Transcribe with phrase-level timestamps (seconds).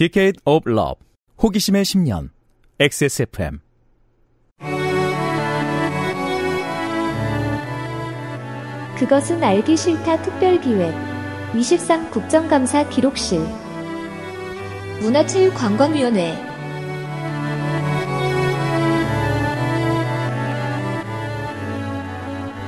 [0.00, 0.94] Decade of Love
[1.42, 2.30] 호기심의 10년
[2.80, 3.58] XSFM
[8.96, 10.94] 그것은 알기 싫다 특별기획
[11.54, 13.40] 23 국정감사 기록실.
[15.02, 16.34] 문화체육관광위원회.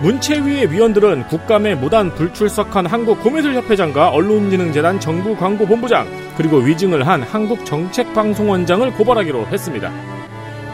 [0.02, 9.92] 문체위의 위원들은 국감에 무단 불출석한 한국고미술협회장과 언론진흥재단 정부광고본부장 그리고 위증을 한 한국정책방송원장을 고발하기로 했습니다.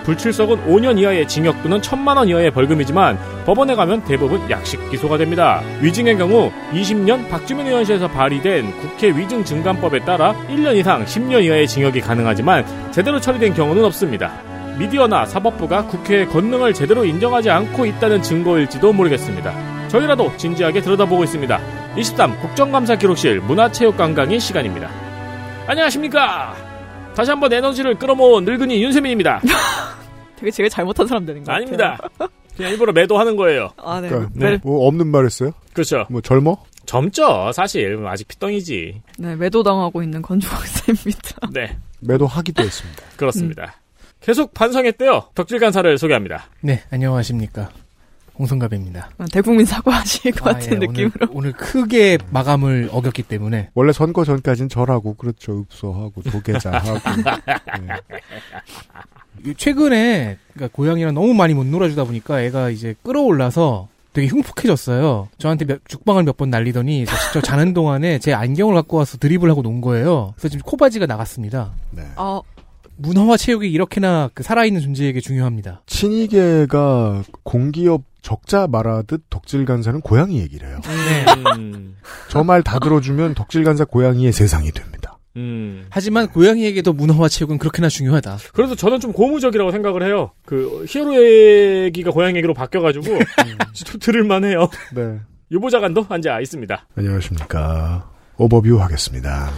[0.09, 5.60] 불출석은 5년 이하의 징역 또는 1천만 원 이하의 벌금이지만 법원에 가면 대부분 약식 기소가 됩니다.
[5.82, 12.01] 위증의 경우 20년 박주민 의원실에서 발의된 국회 위증 증감법에 따라 1년 이상 10년 이하의 징역이
[12.01, 14.32] 가능하지만 제대로 처리된 경우는 없습니다.
[14.79, 19.88] 미디어나 사법부가 국회의 권능을 제대로 인정하지 않고 있다는 증거일지도 모르겠습니다.
[19.88, 21.60] 저희라도 진지하게 들여다보고 있습니다.
[21.98, 25.07] 23 국정감사 기록실 문화체육관광의 시간입니다.
[25.68, 26.56] 안녕하십니까?
[27.14, 29.42] 다시 한번 에너지를 끌어모은 늙은이 윤세민입니다.
[30.37, 31.56] 되게 제가 잘못한 사람 되는 거 같아요.
[31.62, 31.98] 아닙니다.
[32.56, 33.68] 그냥 일부러 매도하는 거예요.
[33.76, 34.09] 아, 네.
[34.09, 34.59] 그러니까 네.
[34.62, 35.52] 뭐 없는 말 했어요?
[35.74, 36.06] 그렇죠.
[36.09, 36.56] 뭐 젊어?
[36.87, 37.52] 젊죠.
[37.52, 39.02] 사실 아직 피덩이지.
[39.18, 41.48] 네, 매도당하고 있는 건조학생입니다.
[41.52, 43.02] 네, 매도하기도 했습니다.
[43.16, 43.74] 그렇습니다.
[44.23, 45.28] 계속 반성했대요.
[45.34, 46.46] 덕질 간사를 소개합니다.
[46.62, 47.68] 네, 안녕하십니까.
[48.38, 49.10] 홍성갑입니다.
[49.32, 51.12] 대국민 사과하실 것 아, 같은 예, 느낌으로.
[51.30, 55.60] 오늘, 오늘 크게 마감을 어겼기 때문에 원래 선거 전까지는 절하고 그렇죠.
[55.60, 56.98] 읍소하고 도계자하고
[57.82, 57.94] 네.
[59.56, 65.28] 최근에 그러니까 고양이랑 너무 많이 못 놀아주다 보니까 애가 이제 끌어올라서 되게 흉폭해졌어요.
[65.38, 69.48] 저한테 몇- 죽방을 몇 번 날리더니 저, 저 자는 동안에 제 안경을 갖고 와서 드리블
[69.50, 70.32] 하고 논 거예요.
[70.36, 71.70] 그래서 지금 코바지가 나갔습니다.
[71.92, 72.03] 네.
[72.16, 72.41] 아,
[72.99, 75.82] 문화와 체육이 이렇게나 그 살아있는 존재에게 중요합니다.
[75.87, 80.81] 친이계가 공기업 적자 말하듯 덕질 간사는 고양이 얘기를 해요.
[81.56, 81.97] 음,
[82.28, 85.19] 저말 다 들어주면 덕질 간사 고양이의 세상이 됩니다.
[85.37, 85.87] 음.
[85.91, 88.38] 하지만 고양이에게도 문화와 체육은 그렇게나 중요하다.
[88.53, 90.33] 그래도 저는 좀 고무적이라고 생각을 해요.
[90.44, 93.06] 그 히어로 얘기가 고양 얘기로 바뀌어가지고
[93.75, 94.69] 좀 들을만해요.
[94.95, 95.21] 네.
[95.51, 96.89] 유보자관도 앉아 있습니다.
[96.97, 98.11] 안녕하십니까.
[98.37, 99.51] 오버뷰 하겠습니다.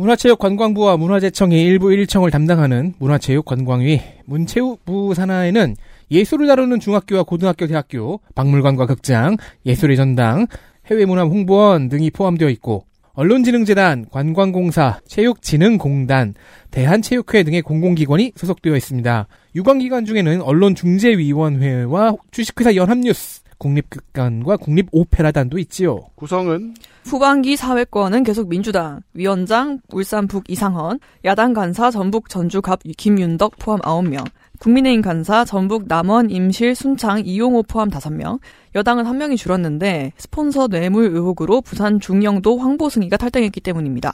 [0.00, 5.76] 문화체육관광부와 문화재청이 일부 일청을 담당하는 문화체육관광위 문체부부 산하에는
[6.10, 10.46] 예술을 다루는 중학교와 고등학교, 대학교, 박물관과 극장, 예술의 전당,
[10.86, 16.34] 해외문화 홍보원 등이 포함되어 있고 언론진흥재단, 관광공사, 체육진흥공단,
[16.70, 19.26] 대한체육회 등의 공공기관이 소속되어 있습니다.
[19.54, 26.00] 유관기관 중에는 언론중재위원회와 주식회사 연합뉴스, 국립극단과 국립오페라단도 있지요.
[26.16, 33.80] 구성은 후반기 사회권은 계속 민주당, 위원장 울산 북 이상헌, 야당 간사 전북 전주갑 김윤덕 포함
[33.80, 34.24] 9명,
[34.58, 38.40] 국민의힘 간사 전북 남원 임실 순창 이용호 포함 5명,
[38.74, 44.12] 여당은 한 명이 줄었는데 스폰서 뇌물 의혹으로 부산 중영도 황보승희가 탈당했기 때문입니다.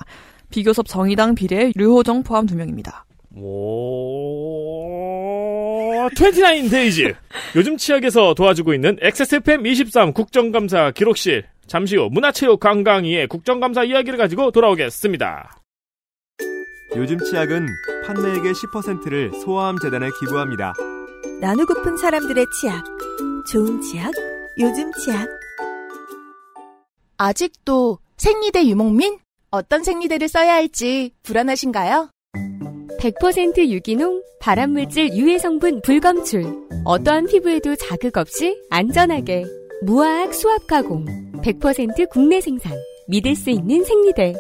[0.51, 3.03] 비교섭 정의당 비례 류호정 포함 2명입니다.
[3.37, 5.06] 오,
[6.15, 7.15] 29 데이즈.
[7.55, 11.45] 요즘 치약에서 도와주고 있는 XSFM 23 국정감사 기록실.
[11.67, 15.61] 잠시 후 문화체육 관광위의 국정감사 이야기를 가지고 돌아오겠습니다.
[16.97, 17.67] 요즘 치약은
[18.07, 20.75] 판매액의 10%를 소아암 재단에 기부합니다.
[21.41, 22.85] 나누고픈 사람들의 치약.
[23.51, 24.13] 좋은 치약,
[24.59, 25.29] 요즘 치약.
[27.19, 29.19] 아직도 생리대 유목민?
[29.51, 32.11] 어떤 생리대를 써야 할지 불안하신가요?
[33.01, 36.45] 100% 유기농, 발암물질 유해 성분 불검출.
[36.85, 39.45] 어떠한 피부에도 자극 없이 안전하게.
[39.83, 41.05] 무화학 수압 가공.
[41.43, 42.73] 100% 국내 생산.
[43.09, 44.35] 믿을 수 있는 생리대.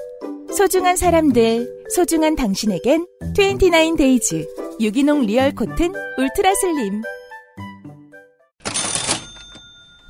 [0.56, 7.02] 소중한 사람들, 소중한 당신에겐 29데이즈 유기농 리얼 코튼 울트라 슬림.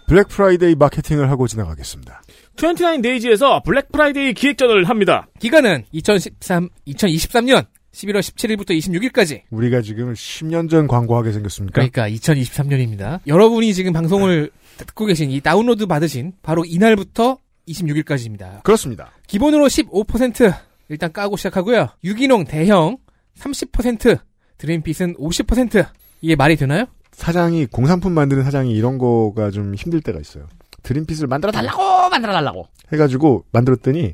[0.07, 2.23] 블랙 프라이데이 마케팅을 하고 지나가겠습니다.
[2.57, 5.27] 29 데이즈에서 블랙 프라이데이 기획전을 합니다.
[5.41, 9.43] 기간은 2013, 2023년 11월 17일부터 26일까지.
[9.51, 11.75] 우리가 지금 10년 전 광고하게 생겼습니까?
[11.75, 13.21] 그러니까 2023년입니다.
[13.27, 18.63] 여러분이 지금 방송을 듣고 계신 이 다운로드 받으신 바로 이날부터 26일까지입니다.
[18.63, 19.11] 그렇습니다.
[19.27, 20.55] 기본으로 15%
[20.91, 21.89] 일단 까고 시작하고요.
[22.05, 22.99] 유기농 대형
[23.39, 24.19] 30%,
[24.59, 25.87] 드림핏은 50%.
[26.21, 26.87] 이게 말이 되나요?
[27.13, 30.47] 사장이 공산품 만드는 사장이 이런 거가 좀 힘들 때가 있어요.
[30.83, 34.13] 드림핏을 만들어 달라고 만들어 달라고 해가지고 만들었더니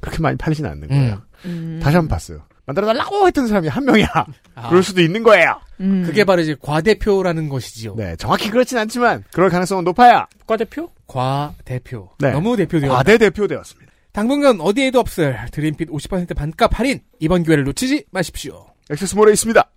[0.00, 1.22] 그렇게 많이 팔리진 않는 거예요.
[1.46, 1.80] 음.
[1.82, 2.42] 다시 한번 봤어요.
[2.66, 4.06] 만들어 달라고 했던 사람이 한 명이야.
[4.54, 5.60] 아, 그럴 수도 있는 거예요.
[5.80, 6.04] 음.
[6.06, 7.94] 그게 바로 이제 과대표라는 것이지요.
[7.96, 10.26] 네, 정확히 그렇진 않지만 그럴 가능성은 높아요.
[10.40, 10.90] 국가대표?
[11.06, 12.10] 과대표.
[12.18, 12.30] 네.
[12.30, 12.90] 너무 대표되어.
[12.90, 13.92] 과대 대표 되었습니다.
[14.12, 17.00] 당분간 어디에도 없을 드림핏 50% 반값 할인.
[17.18, 18.66] 이번 기회를 놓치지 마십시오.
[18.90, 19.70] 액세스몰에 있습니다.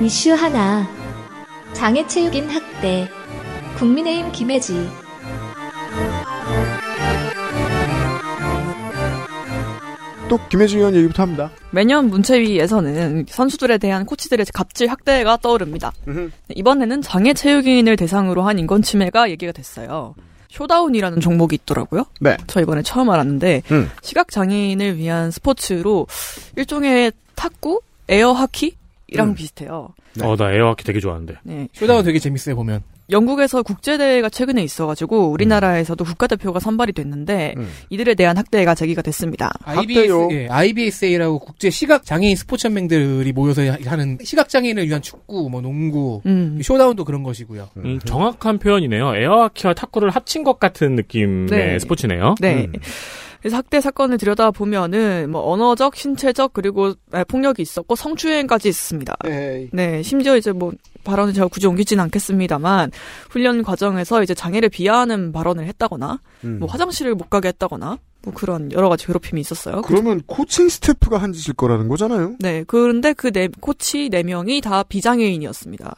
[0.00, 0.86] 이슈 하나
[1.72, 3.08] 장애체육인 학대
[3.78, 4.88] 국민의힘 김혜지
[10.34, 11.50] 또 김혜진 의원 얘기부터 합니다.
[11.70, 15.92] 매년 문체위에서는 선수들에 대한 코치들의 갑질 학대가 떠오릅니다.
[16.56, 20.14] 이번에는 장애 체육인을 대상으로 한 인권 침해가 얘기가 됐어요.
[20.48, 22.06] 쇼다운이라는 종목이 있더라고요.
[22.20, 22.36] 네.
[22.48, 23.90] 저 이번에 처음 알았는데 음.
[24.02, 26.06] 시각 장애인을 위한 스포츠로
[26.56, 29.34] 일종의 탁구, 에어 하키랑 음.
[29.34, 29.94] 비슷해요.
[30.22, 31.36] 어, 나 에어 하키 되게 좋아하는데.
[31.44, 31.68] 네.
[31.72, 32.82] 쇼다운 되게 재밌어요 보면.
[33.10, 37.54] 영국에서 국제대회가 최근에 있어가지고 우리나라에서도 국가대표가 선발이 됐는데
[37.90, 39.52] 이들에 대한 학대가 제기가 됐습니다.
[39.64, 45.60] IBS, 예, IBSA라고 국제 시각 장애인 스포츠 연맹들이 모여서 하는 시각 장애인을 위한 축구, 뭐
[45.60, 46.58] 농구, 음.
[46.62, 47.68] 쇼다운도 그런 것이고요.
[47.78, 49.16] 음, 정확한 표현이네요.
[49.16, 51.78] 에어하키와 탁구를 합친 것 같은 느낌의 네.
[51.78, 52.36] 스포츠네요.
[52.40, 52.68] 네.
[53.44, 59.16] 그래서 학대 사건을 들여다 보면은 뭐 언어적, 신체적 그리고 아, 폭력이 있었고 성추행까지 있습니다.
[59.70, 60.72] 네, 심지어 이제 뭐
[61.04, 62.90] 발언을 제가 굳이 옮기지는 않겠습니다만
[63.28, 66.58] 훈련 과정에서 이제 장애를 비하하는 발언을 했다거나 음.
[66.58, 69.82] 뭐 화장실을 못 가게 했다거나 뭐 그런 여러 가지 괴롭힘이 있었어요.
[69.82, 72.36] 그러면 코칭 스태프가 한 짓일 거라는 거잖아요.
[72.40, 75.94] 네, 그런데 그 네, 코치 네 명이 다 비장애인이었습니다.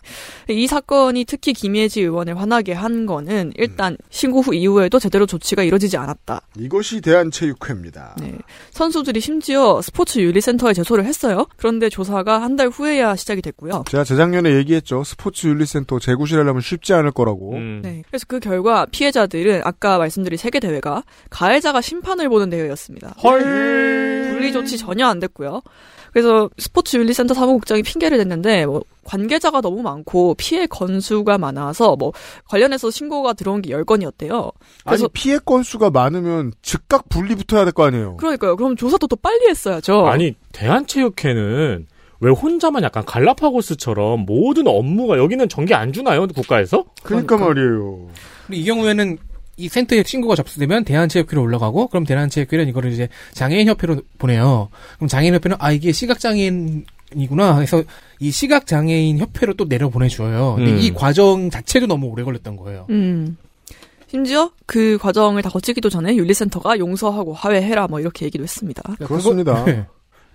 [0.48, 5.96] 이 사건이 특히 김예지 의원을 화나게 한 거는 일단 신고 후 이후에도 제대로 조치가 이루어지지
[5.96, 6.40] 않았다.
[6.58, 8.16] 이것이 대한체육회입니다.
[8.20, 8.36] 네.
[8.72, 11.46] 선수들이 심지어 스포츠 윤리센터에 제소를 했어요.
[11.56, 13.84] 그런데 조사가 한 달 후에야 시작이 됐고요.
[13.86, 15.04] 제가 재작년에 얘기했죠.
[15.04, 17.52] 스포츠 윤리센터 재구실하려면 쉽지 않을 거라고.
[17.52, 17.80] 음.
[17.84, 18.02] 네.
[18.08, 23.14] 그래서 그 결과 피해자들은 아까 말씀드린 세계 대회가 가해자가 심판 을 보는 대회였습니다.
[23.22, 23.40] 헐.
[24.30, 25.62] 분리 조치 전혀 안 됐고요.
[26.12, 32.12] 그래서 스포츠 윤리센터 사무국장이 핑계를 댔는데 뭐 관계자가 너무 많고 피해 건수가 많아서 뭐
[32.48, 34.50] 관련해서 신고가 들어온 게 10건이었대요.
[34.84, 38.16] 아니 피해 건수가 많으면 즉각 분리부터 해야 될 거 아니에요.
[38.16, 38.56] 그러니까요.
[38.56, 40.06] 그럼 조사도 더 빨리 했어야죠.
[40.06, 41.86] 아니, 대한체육회는
[42.20, 46.26] 왜 혼자만 약간 갈라파고스처럼 모든 업무가 여기는 전개 안 주나요?
[46.26, 46.84] 국가에서?
[47.02, 48.08] 그러니까 말이에요.
[48.46, 49.18] 근데 이 경우에는
[49.56, 54.68] 이 센터에 신고가 접수되면 대한체육회로 올라가고 그럼 대한체육회는 이거를 이제 장애인협회로 보내요.
[54.96, 57.82] 그럼 장애인협회는 아 이게 시각장애인이구나 해서
[58.20, 60.56] 이 시각장애인 협회로 또 내려 보내줘요.
[60.56, 60.78] 근데 음.
[60.78, 62.86] 이 과정 자체도 너무 오래 걸렸던 거예요.
[62.90, 63.36] 음.
[64.08, 68.82] 심지어 그 과정을 다 거치기도 전에 윤리센터가 용서하고 화해해라 뭐 이렇게 얘기도 했습니다.
[69.04, 69.64] 그렇습니다.
[69.64, 69.86] 네.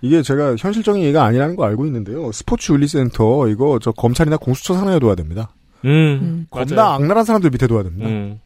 [0.02, 2.32] 이게 제가 현실적인 얘기가 아니라는 거 알고 있는데요.
[2.32, 5.54] 스포츠 윤리센터 이거 저 검찰이나 공수처 산하에 둬야 됩니다.
[5.84, 6.46] 음.
[6.50, 8.08] 겁나 악랄한 사람들 밑에 둬야 됩니다.
[8.08, 8.40] 음.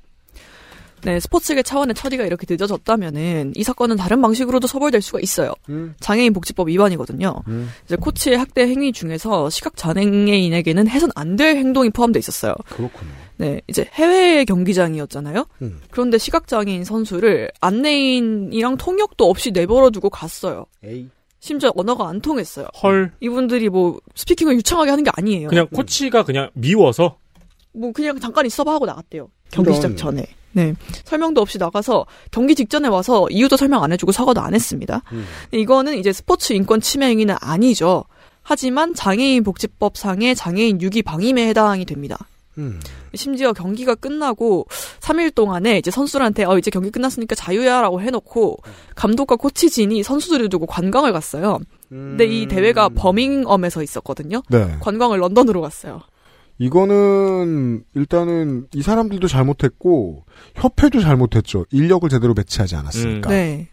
[1.07, 5.53] 네, 스포츠계 차원의 처리가 이렇게 늦어졌다면은 이 사건은 다른 방식으로도 처벌될 수가 있어요.
[5.69, 5.95] 음.
[6.01, 7.33] 장애인 복지법 위반이거든요.
[7.47, 7.71] 음.
[7.85, 12.55] 이제 코치의 학대 행위 중에서 시각 장애인에게는 해선 안 될 행동이 포함돼 있었어요.
[12.71, 13.11] 그렇군요.
[13.37, 15.47] 네, 이제 해외 경기장이었잖아요.
[15.63, 15.81] 음.
[15.93, 20.67] 그런데 시각 장애인 선수를 안내인이랑 통역도 없이 내버려두고 갔어요.
[20.83, 21.09] 에이.
[21.39, 22.67] 심지어 언어가 안 통했어요.
[22.83, 23.13] 헐.
[23.21, 25.49] 이분들이 뭐 스피킹을 유창하게 하는 게 아니에요.
[25.49, 27.19] 그냥 코치가 그냥 미워서?
[27.75, 29.29] 뭐 그냥 잠깐 있어봐 하고 나갔대요.
[29.53, 29.97] 경기 시작.
[29.97, 30.25] 전에.
[30.57, 30.75] 네.
[31.05, 35.03] 설명도 없이 나가서 경기 직전에 와서 이유도 설명 안 해주고 사과도 안 했습니다.
[35.53, 38.05] 이거는 이제 스포츠 인권 침해 행위는 아니죠.
[38.43, 42.17] 하지만 장애인 복지법상의 장애인 유기 방임에 해당이 됩니다.
[42.57, 42.81] 음.
[43.15, 44.67] 심지어 경기가 끝나고
[45.01, 48.59] 3일 동안에 이제 선수들한테 어 이제 경기 끝났으니까 자유야라고 해놓고
[48.95, 51.59] 감독과 코치진이 선수들을 두고 관광을 갔어요.
[51.91, 54.43] 근데 이 대회가 버밍엄에서 있었거든요.
[54.49, 54.77] 네.
[54.81, 56.01] 관광을 런던으로 갔어요.
[56.59, 60.25] 이거는 일단은 이 사람들도 잘못했고
[60.55, 61.67] 협회도 잘못했죠.
[61.71, 63.29] 인력을 제대로 배치하지 않았으니까.
[63.31, 63.69] 네.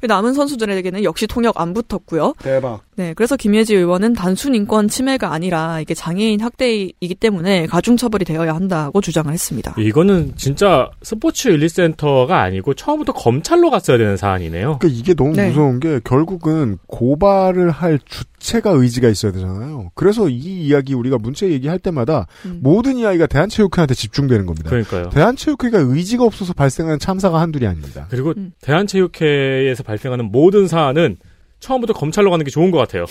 [0.00, 2.34] 남은 선수들에게는 역시 통역 안 붙었고요.
[2.38, 2.85] 대박.
[2.96, 8.54] 네, 그래서 김예지 의원은 단순 인권 침해가 아니라 이게 장애인 학대이기 때문에 가중 처벌이 되어야
[8.54, 9.74] 한다고 주장을 했습니다.
[9.78, 14.78] 이거는 진짜 스포츠 윤리센터가 아니고 처음부터 검찰로 갔어야 되는 사안이네요.
[14.78, 15.48] 그러니까 이게 너무 네.
[15.48, 19.90] 무서운 게 결국은 고발을 할 주체가 의지가 있어야 되잖아요.
[19.94, 22.60] 그래서 이 이야기 우리가 문체 얘기할 때마다 음.
[22.62, 24.70] 모든 이야기가 대한체육회한테 집중되는 겁니다.
[24.70, 25.10] 그러니까요.
[25.10, 28.06] 대한체육회가 의지가 없어서 발생하는 참사가 한둘이 아닙니다.
[28.10, 28.52] 그리고 음.
[28.62, 31.18] 대한체육회에서 발생하는 모든 사안은
[31.60, 33.06] 처음부터 검찰로 가는 게 좋은 것 같아요.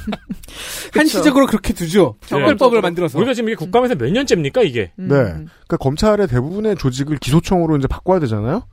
[0.92, 2.16] 한시적으로 그렇게 두죠.
[2.26, 3.18] 형벌법을 만들어서.
[3.18, 4.92] 우리가 지금 이게 국감에서 몇 년째입니까 이게?
[4.98, 5.08] 음.
[5.08, 5.14] 네.
[5.16, 8.64] 그러니까 검찰의 대부분의 조직을 기소청으로 이제 바꿔야 되잖아요.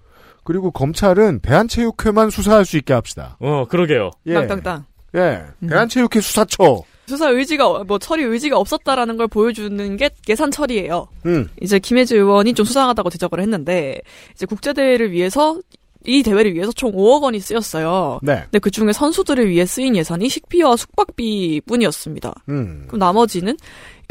[0.43, 3.37] 그리고 검찰은 대한체육회만 수사할 수 있게 합시다.
[3.39, 4.11] 어, 그러게요.
[4.27, 4.33] 예.
[4.33, 4.85] 땅땅땅.
[5.15, 5.43] 예.
[5.63, 5.67] 음.
[5.67, 6.83] 대한체육회 수사처.
[7.05, 11.07] 수사 의지가 뭐 처리 의지가 없었다라는 걸 보여주는 게 예산 처리예요.
[11.25, 11.49] 음.
[11.61, 13.99] 이제 김혜지 의원이 좀 수상하다고 지적을 했는데
[14.33, 15.59] 이제 국제 대회를 위해서
[16.05, 18.19] 이 대회를 위해서 총 5억 원이 쓰였어요.
[18.21, 18.41] 네.
[18.43, 22.33] 근데 그 중에 선수들을 위해 쓰인 예산이 식비와 숙박비 뿐이었습니다.
[22.49, 22.85] 음.
[22.87, 23.57] 그럼 나머지는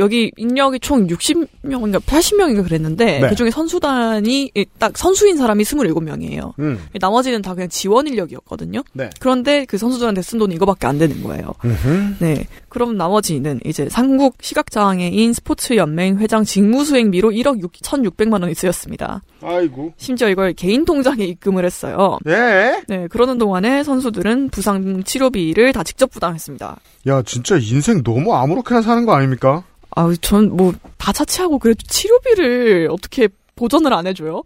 [0.03, 3.29] 여기 인력이 총 60명인가 80명인가 그랬는데 네.
[3.29, 6.53] 그중에 선수단이 딱 선수인 사람이 27명이에요.
[6.59, 6.79] 음.
[7.01, 8.83] 나머지는 다 그냥 지원 인력이었거든요.
[8.93, 9.11] 네.
[9.21, 11.55] 그런데 그 선수들한테 쓴 돈이 이거밖에 안 되는 거예요.
[11.65, 12.17] 음흠.
[12.19, 12.47] 네.
[12.69, 19.23] 그럼 나머지는 이제 삼국 시각장애인 스포츠 연맹 회장 직무수행비로 1억 6, 1,600만 원이 쓰였습니다.
[19.43, 19.93] 아이고.
[19.97, 22.19] 심지어 이걸 개인 통장에 입금을 했어요.
[22.27, 22.83] 예.
[22.89, 26.77] 네, 그러는 동안에 선수들은 부상 치료비를 다 직접 부담했습니다.
[27.09, 29.65] 야, 진짜 인생 너무 아무렇게나 사는 거 아닙니까?
[29.97, 34.43] 아, 전 뭐 다 차치하고 그래도 치료비를 어떻게 보전을 안 해줘요?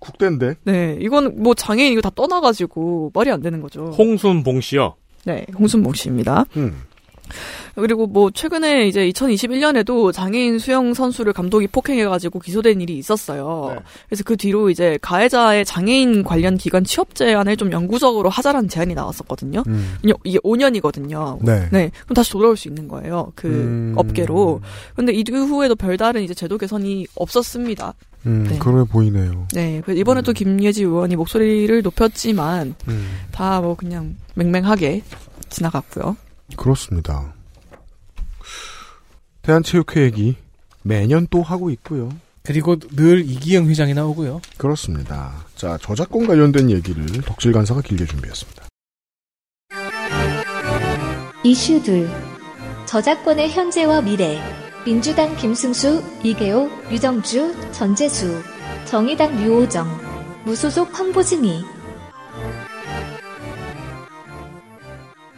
[0.00, 0.56] 국대인데.
[0.64, 3.86] 네, 이건 뭐 장애인 이거 다 떠나가지고 말이 안 되는 거죠.
[3.96, 4.96] 홍순봉 씨요.
[5.24, 6.44] 네, 홍순봉 씨입니다.
[6.56, 6.82] 음.
[7.74, 13.72] 그리고 뭐 최근에 이제 2021년에도 장애인 수영 선수를 감독이 폭행해가지고 기소된 일이 있었어요.
[13.76, 13.82] 네.
[14.08, 19.62] 그래서 그 뒤로 이제 가해자의 장애인 관련 기관 취업 제한을 좀 영구적으로 하자라는 제안이 나왔었거든요.
[19.66, 19.96] 음.
[20.02, 21.38] 이게- 이게 5년이거든요.
[21.44, 21.68] 네.
[21.70, 23.32] 그럼 다시 돌아올 수 있는 거예요.
[23.34, 23.94] 그 음.
[23.96, 24.60] 업계로.
[24.94, 27.94] 근데 이후에도 별다른 이제 제도 개선이 없었습니다.
[28.26, 28.58] 음, 네.
[28.58, 29.48] 그러해 보이네요.
[29.52, 29.80] 네.
[29.84, 33.08] 그래서 이번에 또 김예지 의원이 목소리를 높였지만 음.
[33.32, 35.02] 다뭐 그냥 맹맹하게
[35.48, 36.16] 지나갔고요.
[36.56, 37.34] 그렇습니다.
[39.42, 40.36] 대한체육회 얘기
[40.82, 42.10] 매년 또 하고 있고요.
[42.42, 44.40] 그리고 늘 이기영 회장이 나오고요.
[44.56, 45.44] 그렇습니다.
[45.54, 48.66] 자, 저작권 관련된 얘기를 덕질 간사가 길게 준비했습니다.
[51.44, 52.08] 이슈 둘.
[52.86, 54.40] 저작권의 현재와 미래.
[54.84, 58.42] 민주당 김승수, 이계호, 유정주, 전재수.
[58.84, 59.86] 정의당 류호정.
[60.44, 61.64] 무소속 황보진이.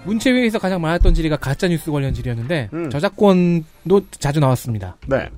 [0.05, 2.91] 문체위에서 가장 많았던 질의가 가짜 뉴스 관련 질의였는데 음.
[2.91, 4.97] 저작권도 자주 나왔습니다.
[5.07, 5.29] 네.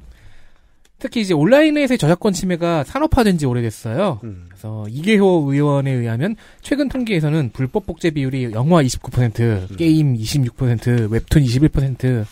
[0.99, 4.21] 특히 이제 온라인에서의 저작권 침해가 산업화된 지 오래됐어요.
[4.25, 4.47] 음.
[4.49, 9.77] 그래서 이계호 의원에 의하면 최근 통계에서는 불법 복제 비율이 영화 29%, 음.
[9.77, 12.25] 게임 26%, 웹툰 21%,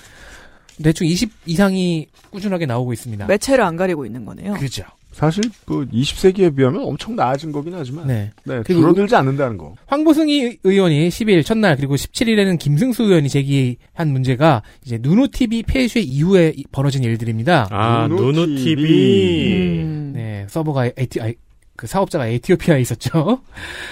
[0.82, 3.26] 대충 20 이상이 꾸준하게 나오고 있습니다.
[3.26, 4.54] 매체를 안 가리고 있는 거네요.
[4.54, 4.84] 그죠.
[5.12, 8.32] 사실 그 20세기에 비하면 엄청 나아진 거긴 하지만 네.
[8.42, 9.76] 네, 줄어들지 않는다는 거.
[9.86, 16.52] 황보승희 의원이 10일 첫날 그리고 17일에는 김승수 의원이 제기한 문제가 이제 누누 TV 폐쇄 이후에
[16.56, 17.68] 이- 벌어진 일들입니다.
[17.70, 18.74] 아, 누누 누누 TV.
[18.74, 19.82] TV.
[19.82, 20.12] 음.
[20.16, 21.34] 네, 서버가 에티, 아이,
[21.76, 23.40] 그 사업자가 에티오피아에 있었죠.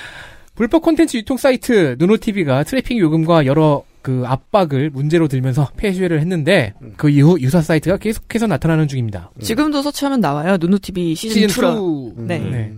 [0.57, 7.09] 불법 콘텐츠 유통 사이트 누누TV가 트래픽 요금과 여러 그 압박을 문제로 들면서 폐쇄를 했는데 그
[7.09, 9.30] 이후 유사 사이트가 계속해서 나타나는 중입니다.
[9.40, 10.56] 지금도 search하면 나와요.
[10.61, 12.18] 누누TV 시즌 2라.
[12.18, 12.26] 음.
[12.26, 12.38] 네.
[12.38, 12.73] 네.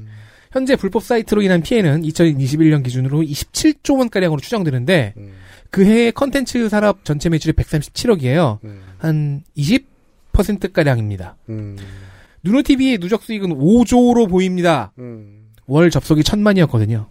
[0.52, 5.32] 현재 불법 사이트로 인한 피해는 2021년 기준으로 27조 원 가량으로 추정되는데 음.
[5.70, 8.58] 그 해의 컨텐츠 산업 전체 매출이 137억이에요.
[8.62, 8.82] 음.
[8.98, 11.36] 한 20% 가량입니다.
[11.48, 11.76] 음.
[12.44, 14.92] 누노TV의 누적 수익은 5조로 보입니다.
[14.98, 15.48] 음.
[15.66, 17.08] 월 접속이 천만이었거든요.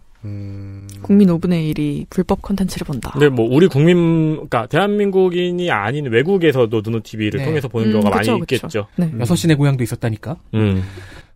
[1.04, 1.06] 음.
[1.06, 3.10] 국민 5분의 1이 불법 컨텐츠를 본다.
[3.12, 7.44] 근데 뭐 우리 국민, 그러니까 대한민국인이 아닌 외국에서도 누누 TV를 네.
[7.46, 8.54] 통해서 보는 음, 경우가 그쵸, 많이 그쵸.
[8.56, 8.86] 있겠죠.
[8.96, 9.10] 네.
[9.12, 9.20] 음.
[9.20, 10.36] 여섯 시내 고향도 있었다니까.
[10.54, 10.82] 음.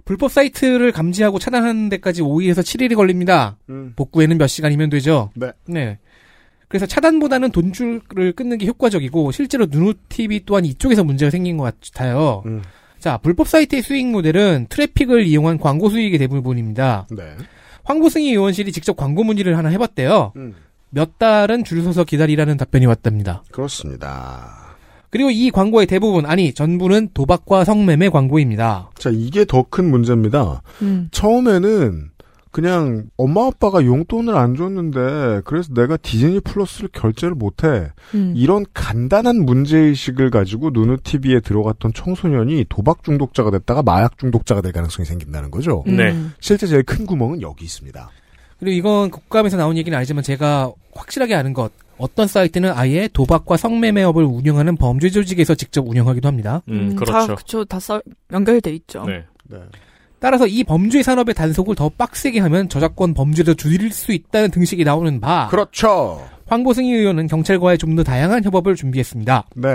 [0.05, 3.59] 불법 사이트를 감지하고 차단하는 데까지 5일에서 7일이 걸립니다.
[3.69, 3.93] 음.
[3.95, 5.31] 복구에는 몇 시간이면 되죠.
[5.67, 5.99] 네.
[6.69, 12.43] 그래서 차단보다는 돈줄을 끊는 게 효과적이고 실제로 누누 TV 또한 이쪽에서 문제가 생긴 것 같아요.
[12.47, 12.63] 음.
[12.99, 17.07] 자, 불법 사이트의 수익 모델은 트래픽을 이용한 광고 수익이 대부분입니다.
[17.11, 17.25] 네.
[17.89, 20.33] 황보승희 의원실이 직접 광고 문의를 하나 해봤대요.
[20.37, 20.55] 음.
[20.91, 23.43] 몇 달은 줄 서서 기다리라는 답변이 왔답니다.
[23.51, 24.77] 그렇습니다.
[25.11, 28.91] 그리고 이 광고의 대부분, 아니 전부는 도박과 성매매 광고입니다.
[28.99, 30.63] 자, 이게 더 큰 문제입니다.
[30.83, 31.09] 음.
[31.13, 32.11] 처음에는
[32.51, 38.33] 그냥 엄마 아빠가 용돈을 안 줬는데 그래서 내가 디즈니 플러스를 결제를 못해 음.
[38.37, 45.51] 이런 간단한 문제의식을 가지고 누누TV에 들어갔던 청소년이 도박 중독자가 됐다가 마약 중독자가 될 가능성이 생긴다는
[45.51, 45.85] 거죠.
[45.87, 45.97] 음.
[45.97, 46.17] 네.
[46.41, 48.11] 실제 제일 큰 구멍은 여기 있습니다.
[48.59, 54.25] 그리고 이건 국감에서 나온 얘기는 아니지만 제가 확실하게 아는 것, 어떤 사이트는 아예 도박과 성매매업을
[54.25, 56.63] 운영하는 범죄 조직에서 직접 운영하기도 합니다.
[56.69, 57.37] 음, 다, 그렇죠.
[57.37, 57.65] 그쵸.
[57.65, 58.03] 다 썰-
[58.33, 59.05] 연결돼 있죠.
[59.05, 59.25] 네.
[59.49, 59.59] 네.
[60.21, 65.21] 따라서 이 범죄 산업의 단속을 더 빡세게 하면 저작권 범죄도 줄일 수 있다는 등식이 나오는
[65.21, 66.27] 바 그렇죠.
[66.47, 69.47] 황보승희 의원은 경찰과의 좀 더 다양한 협업을 준비했습니다.
[69.57, 69.69] 네.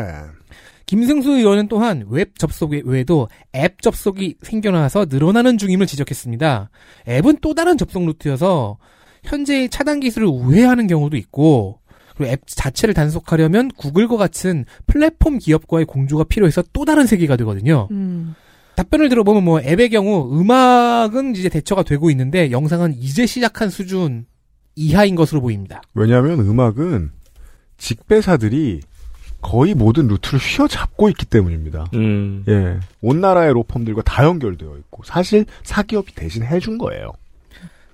[0.85, 6.69] 김승수 의원은 또한 웹 접속 외에도 앱 접속이 생겨나서 늘어나는 중임을 지적했습니다.
[7.07, 8.77] 앱은 또 다른 접속 루트여서
[9.23, 11.79] 현재의 차단 기술을 우회하는 경우도 있고
[12.15, 17.87] 그리고 앱 자체를 단속하려면 구글과 같은 플랫폼 기업과의 공조가 필요해서 또 다른 세계가 되거든요.
[17.91, 18.35] 음.
[18.75, 24.25] 답변을 들어보면 뭐 앱의 경우 음악은 이제 대처가 되고 있는데 영상은 이제 시작한 수준
[24.75, 25.81] 이하인 것으로 보입니다.
[25.93, 27.11] 왜냐하면 음악은
[27.77, 28.81] 직배사들이
[29.41, 31.85] 거의 모든 루트를 휘어잡고 있기 때문입니다.
[31.95, 32.43] 음.
[32.47, 32.79] 예.
[33.01, 37.11] 온 나라의 로펌들과 다 연결되어 있고 사실 사기업이 대신 해준 거예요.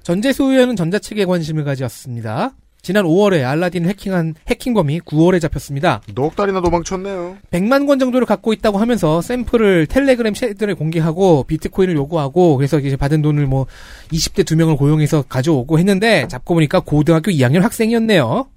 [0.03, 2.53] 전재수 의원은 전자책에 관심을 가졌습니다.
[2.81, 6.01] 지난 5월에 알라딘을 해킹한 해킹범이 9월에 잡혔습니다.
[6.15, 7.38] 넉 달이나 도망쳤네요.
[7.51, 13.21] 100만 권 정도를 갖고 있다고 하면서 샘플을 텔레그램 채널에 공개하고 비트코인을 요구하고 그래서 이제 받은
[13.21, 13.65] 돈을 뭐
[14.12, 18.48] 20대 두 명을 고용해서 가져오고 했는데 잡고 보니까 고등학교 2학년 학생이었네요.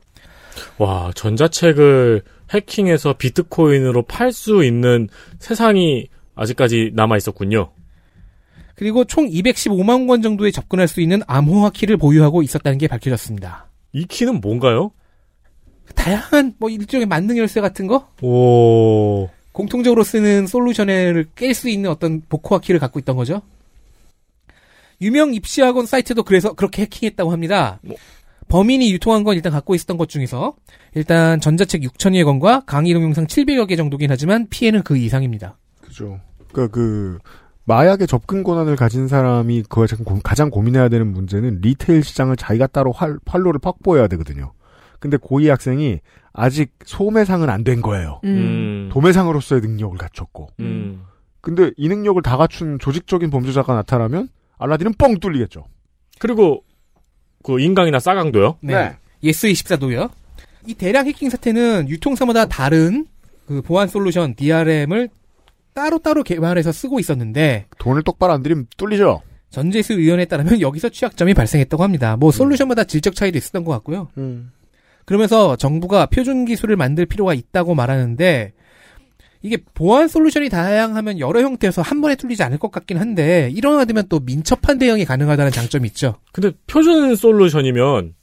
[0.78, 7.72] 와, 전자책을 해킹해서 비트코인으로 팔 수 있는 세상이 아직까지 남아 있었군요.
[8.74, 13.71] 그리고 총 215만 권 정도에 접근할 수 있는 암호화 키를 보유하고 있었다는 게 밝혀졌습니다.
[13.92, 14.92] 이 키는 뭔가요?
[15.94, 22.22] 다양한 뭐 일종의 만능 열쇠 같은 거 오, 공통적으로 쓰는 솔루션을 깰 수 있는 어떤
[22.28, 23.42] 복호화 키를 갖고 있던 거죠.
[25.00, 27.80] 유명 입시학원 사이트도 그래서 그렇게 해킹했다고 합니다.
[27.82, 27.96] 뭐.
[28.48, 30.54] 범인이 유통한 건 일단 갖고 있었던 것 중에서
[30.94, 35.58] 일단 전자책 6천여 권과 강의 동영상 700여 개 정도긴 하지만 피해는 그 이상입니다.
[35.80, 36.20] 그죠.
[36.52, 37.18] 그러니까 그
[37.64, 39.86] 마약의 접근 권한을 가진 사람이 그
[40.24, 44.52] 가장 고민해야 되는 문제는 retail 시장을 자기가 따로 활, 활로를 확보해야 되거든요.
[44.98, 46.00] 근데 고2 학생이
[46.32, 48.20] 아직 소매상은 안 된 거예요.
[48.24, 50.48] 음, 도매상으로서의 능력을 갖췄고.
[50.60, 51.04] 음.
[51.40, 54.28] 근데 이 능력을 다 갖춘 조직적인 범죄자가 나타나면
[54.58, 55.64] 알라딘은 뻥 뚫리겠죠.
[56.18, 56.62] 그리고
[57.42, 58.58] 그 인강이나 싸강도요.
[58.62, 58.96] 네.
[59.24, 60.10] 예스 24도요.
[60.66, 63.06] 이 대량 해킹 사태는 유통사마다 다른
[63.46, 65.08] 그 보안 솔루션 DRM을
[65.74, 69.22] 따로따로 개발해서 쓰고 있었는데 돈을 똑바로 안 들이면 뚫리죠.
[69.50, 72.16] 전재수 의원에 따르면 여기서 취약점이 발생했다고 합니다.
[72.16, 74.08] 뭐 솔루션마다 질적 차이도 있었던 것 같고요.
[74.16, 74.50] 음.
[75.04, 78.52] 그러면서 정부가 표준 기술을 만들 필요가 있다고 말하는데
[79.42, 84.20] 이게 보안 솔루션이 다양하면 여러 형태에서 한 번에 뚫리지 않을 것 같긴 한데 이러하면 또
[84.20, 86.14] 민첩한 대응이 가능하다는 장점이 있죠.
[86.32, 88.14] 근데 표준 솔루션이면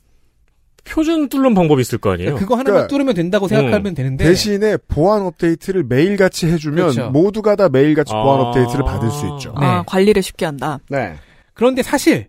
[0.89, 2.35] 표준 뚫는 방법이 있을 거 아니에요?
[2.35, 7.09] 그거 하나만 그러니까 뚫으면 된다고 생각하면 되는데 대신에 보안 업데이트를 매일같이 해주면 그렇죠.
[7.11, 8.23] 모두가 다 매일같이 아.
[8.23, 9.53] 보안 업데이트를 받을 수 있죠.
[9.59, 9.65] 네.
[9.65, 10.79] 아, 관리를 쉽게 한다.
[10.89, 11.15] 네.
[11.53, 12.27] 그런데 사실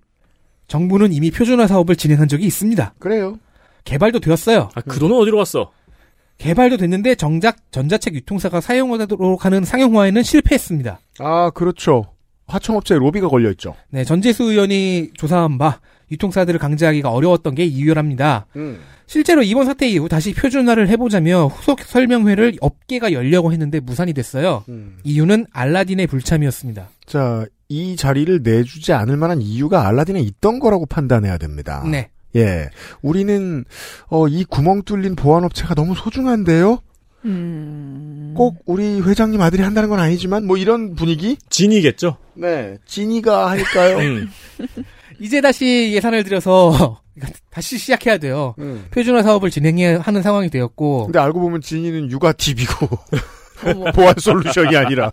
[0.69, 2.95] 정부는 이미 표준화 사업을 진행한 적이 있습니다.
[2.99, 3.39] 그래요.
[3.85, 4.69] 개발도 되었어요.
[4.75, 5.73] 아, 그 돈은 어디로 갔어?
[6.39, 11.01] 개발도 됐는데 정작 전자책 유통사가 사용하도록 하는 상용화에는 실패했습니다.
[11.19, 12.07] 아, 그렇죠.
[12.47, 13.75] 하청업체에 로비가 걸려 있죠.
[13.91, 18.47] 네, 전재수 의원이 조사한 바 유통사들을 강제하기가 어려웠던 게 이유랍니다.
[19.07, 24.65] 실제로 이번 사태 이후 다시 표준화를 해보자며 후속 설명회를 업계가 열려고 했는데 무산이 됐어요.
[25.05, 26.89] 이유는 알라딘의 불참이었습니다.
[27.07, 31.85] 자, 이 자리를 내주지 않을 만한 이유가 알라딘에 있던 거라고 판단해야 됩니다.
[31.91, 32.11] 네.
[32.37, 32.69] 예.
[33.03, 33.65] 우리는,
[34.09, 36.81] 어, 이 구멍 뚫린 보안업체가 너무 소중한데요?
[37.25, 38.35] 음.
[38.37, 41.37] 꼭 우리 회장님 아들이 한다는 건 아니지만, 뭐 이런 분위기?
[41.49, 42.17] 진이겠죠?
[42.35, 42.77] 네.
[42.87, 43.99] 진이가 하니까요.
[43.99, 44.29] 음.
[45.21, 47.01] 이제 다시 예산을 들여서
[47.51, 48.55] 다시 시작해야 돼요.
[48.59, 48.87] 음.
[48.91, 52.89] 표준화 사업을 진행해야 하는 상황이 되었고 근데 알고 보면 진이는 육아 팁이고,
[53.95, 55.13] 보안 솔루션이 아니라.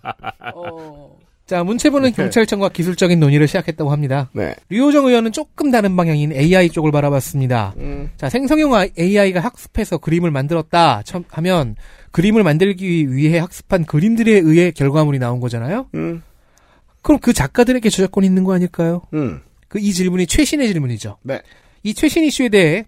[1.46, 2.16] 자 문체부는 네.
[2.16, 4.30] 경찰청과 기술적인 논의를 시작했다고 합니다.
[4.34, 4.54] 네.
[4.70, 7.74] 류호정 의원은 조금 다른 방향인 AI 쪽을 바라봤습니다.
[7.78, 8.12] 음.
[8.18, 11.76] 자 생성형 AI가 학습해서 그림을 만들었다 첨- 하면
[12.12, 15.88] 그림을 만들기 위해 학습한 그림들에 의해 결과물이 나온 거잖아요.
[15.96, 16.22] 음.
[17.02, 19.04] 그럼 그 작가들에게 저작권이 있는 거 아닐까요?
[19.14, 19.40] 음.
[19.68, 21.18] 그 이 질문이 최신의 질문이죠.
[21.24, 21.42] 네.
[21.84, 22.86] 이 최신 이슈에 대해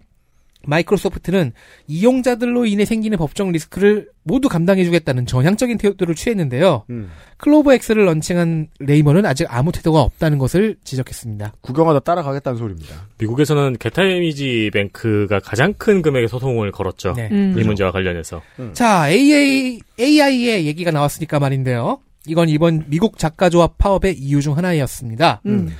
[0.66, 1.52] 마이크로소프트는
[1.86, 6.84] 이용자들로 인해 생기는 법적 리스크를 모두 감당해주겠다는 전향적인 태도를 취했는데요.
[6.90, 7.10] 음.
[7.38, 11.54] 클로버 X를 런칭한 레이먼은 아직 아무 태도가 없다는 것을 지적했습니다.
[11.62, 12.94] 구경하다 따라가겠다는 소리입니다.
[13.18, 17.14] 미국에서는 게타 이미지 뱅크가 가장 큰 금액의 소송을 걸었죠.
[17.16, 17.30] 네.
[17.32, 17.56] 음.
[17.58, 18.42] 이 문제와 관련해서.
[18.74, 22.00] 자, AI, AI의 얘기가 나왔으니까 말인데요.
[22.26, 25.40] 이건 이번 미국 작가조합 파업의 이유 중 하나였습니다.
[25.46, 25.70] 음.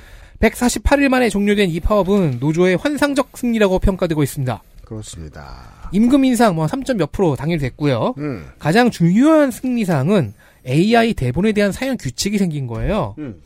[0.41, 4.61] 148일 만에 종료된 이 파업은 노조의 환상적 승리라고 평가되고 있습니다.
[4.83, 5.89] 그렇습니다.
[5.93, 6.83] 임금 인상 뭐 3.
[6.97, 8.15] 몇 프로 당일됐고요.
[8.17, 8.45] 음.
[8.59, 10.33] 가장 중요한 승리사항은
[10.67, 13.15] AI 대본에 대한 사용 규칙이 생긴 거예요.
[13.19, 13.41] 음.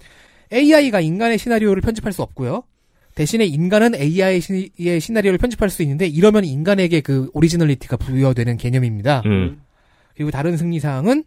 [0.52, 2.64] AI가 인간의 시나리오를 편집할 수 없고요.
[3.14, 9.22] 대신에 인간은 AI의 시, 시나리오를 편집할 수 있는데 이러면 인간에게 그 originality가 부여되는 개념입니다.
[9.26, 9.62] 음.
[10.16, 11.24] 그리고 다른 승리사항은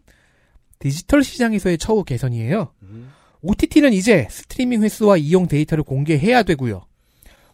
[0.79, 2.71] 디지털 시장에서의 처우 개선이에요.
[3.41, 6.81] OTT는 이제 스트리밍 횟수와 이용 데이터를 공개해야 되고요.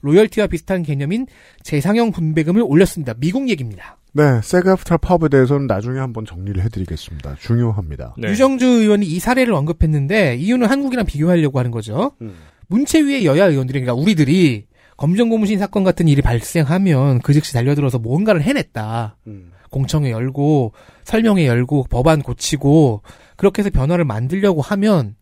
[0.02, 1.26] 로열티와 비슷한 개념인
[1.63, 3.13] 재상영 분배금을 올렸습니다.
[3.17, 3.98] 미국 얘기입니다.
[4.13, 7.36] 네, SAG-AFTRA 파업에 대해서는 나중에 한번 정리를 해드리겠습니다.
[7.39, 8.15] 중요합니다.
[8.17, 8.30] 네.
[8.30, 12.13] 유정주 의원이 이 사례를 언급했는데 이유는 한국이랑 비교하려고 하는 거죠.
[12.21, 12.36] 음.
[12.67, 14.67] 문체위의 여야 의원들이 그러니까 우리들이
[14.98, 19.17] 검정고무신 사건 같은 일이 발생하면 그 즉시 달려들어서 뭔가를 해냈다.
[19.28, 19.52] 음.
[19.71, 20.71] 공청회 열고
[21.04, 23.02] 설명회 열고 법안 고치고
[23.36, 25.15] 그렇게 해서 변화를 만들려고 하면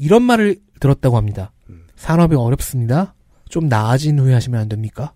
[0.00, 1.52] 이런 말을 들었다고 합니다.
[1.68, 1.82] 음.
[1.96, 3.14] 산업이 어렵습니다.
[3.48, 5.12] 좀 나아진 후에 하시면 안 됩니까?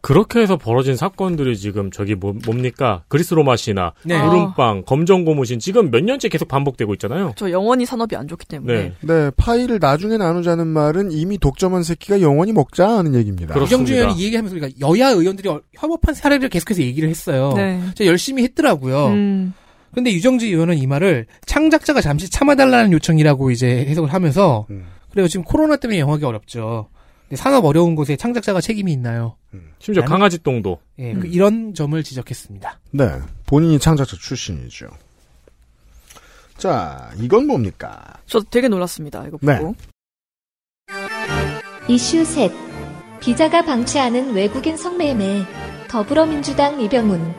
[0.00, 4.20] 그렇게 해서 벌어진 사건들이 지금 저기 뭐, 뭡니까 그리스 로마시나 네.
[4.20, 7.32] 구름빵 검정 고무신 지금 몇 년째 계속 반복되고 있잖아요.
[7.36, 8.74] 저 영원히 산업이 안 좋기 때문에.
[8.74, 8.92] 네.
[9.00, 13.54] 네, 파이를 나중에 나누자는 말은 이미 독점한 새끼가 영원히 먹자 하는 얘기입니다.
[13.54, 13.64] 그렇습니다.
[13.82, 17.52] 유정주 의원이 이 얘기하면서 그러니까 여야 의원들이 어- 협업한 사례를 계속해서 얘기를 했어요.
[17.56, 17.80] 네.
[17.86, 19.06] 진짜 열심히 했더라고요.
[19.08, 19.54] 음,
[19.94, 24.86] 근데 유정주 의원은 이 말을 창작자가 잠시 참아달라는 요청이라고 이제 해석을 하면서 음.
[25.10, 26.88] 그래요 지금 코로나 때문에 영하기 어렵죠.
[27.34, 29.36] 산업 어려운 곳에 창작자가 책임이 있나요?
[29.78, 30.78] 심지어 나는- 강아지 똥도.
[30.98, 32.80] 예, 그 이런 점을 지적했습니다.
[32.92, 33.08] 네,
[33.46, 34.88] 본인이 창작자 출신이죠.
[36.56, 38.02] 자, 이건 뭡니까?
[38.26, 39.24] 저도 되게 놀랐습니다.
[39.26, 39.58] 이거 네.
[39.58, 39.74] 보고.
[41.88, 42.52] 이슈 셋
[43.20, 45.44] 비자가 방치하는 외국인 성매매
[45.88, 47.34] 더불어민주당 이병훈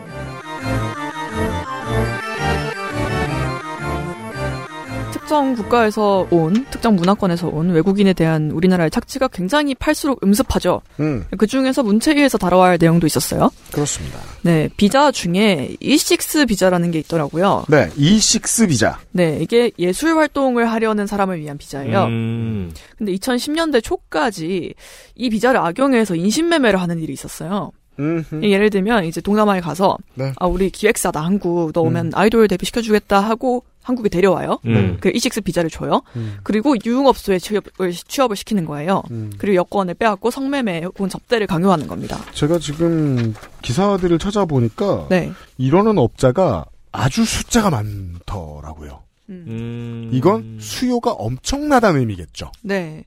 [5.32, 10.82] 특정 국가에서 온, 특정 문화권에서 온 외국인에 대한 우리나라의 착취가 굉장히 팔수록 음습하죠.
[11.00, 13.50] 음, 그 중에서 문체위에서 다뤄야 할 내용도 있었어요.
[13.72, 14.20] 그렇습니다.
[14.42, 17.64] 네, 비자 중에 E6 비자라는 게 있더라고요.
[17.70, 19.00] 네, E6 비자.
[19.14, 22.04] 네, 이게 예술 활동을 하려는 사람을 위한 비자예요.
[22.08, 22.74] 음.
[22.98, 24.74] 근데 2010년대 초까지
[25.16, 27.72] 이 비자를 악용해서 인신매매를 하는 일이 있었어요.
[28.00, 30.34] 음, 예를 들면 이제 동남아에 가서 네.
[30.38, 34.60] 아 우리 기획사다 한국 너 오면 아이돌 데뷔 시켜 주겠다 하고 한국에 데려와요.
[34.66, 34.98] 음.
[35.00, 36.02] 그 E6 비자를 줘요.
[36.16, 36.38] 음.
[36.44, 39.04] 그리고 유흥업소에 취업을, 취업을 시키는 거예요.
[39.12, 39.32] 음.
[39.38, 42.20] 그리고 여권을 빼앗고 성매매 혹은 접대를 강요하는 겁니다.
[42.34, 45.32] 제가 지금 기사들을 찾아보니까 네.
[45.58, 49.04] 이러는 업자가 아주 숫자가 많더라고요.
[49.30, 50.10] 음.
[50.12, 52.52] 이건 수요가 엄청나다는 의미겠죠.
[52.62, 53.06] 네.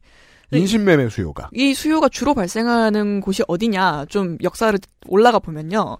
[0.50, 0.60] 네.
[0.60, 1.48] 인신매매 수요가.
[1.52, 5.98] 이 수요가 주로 발생하는 곳이 어디냐 좀 역사를 올라가 보면요.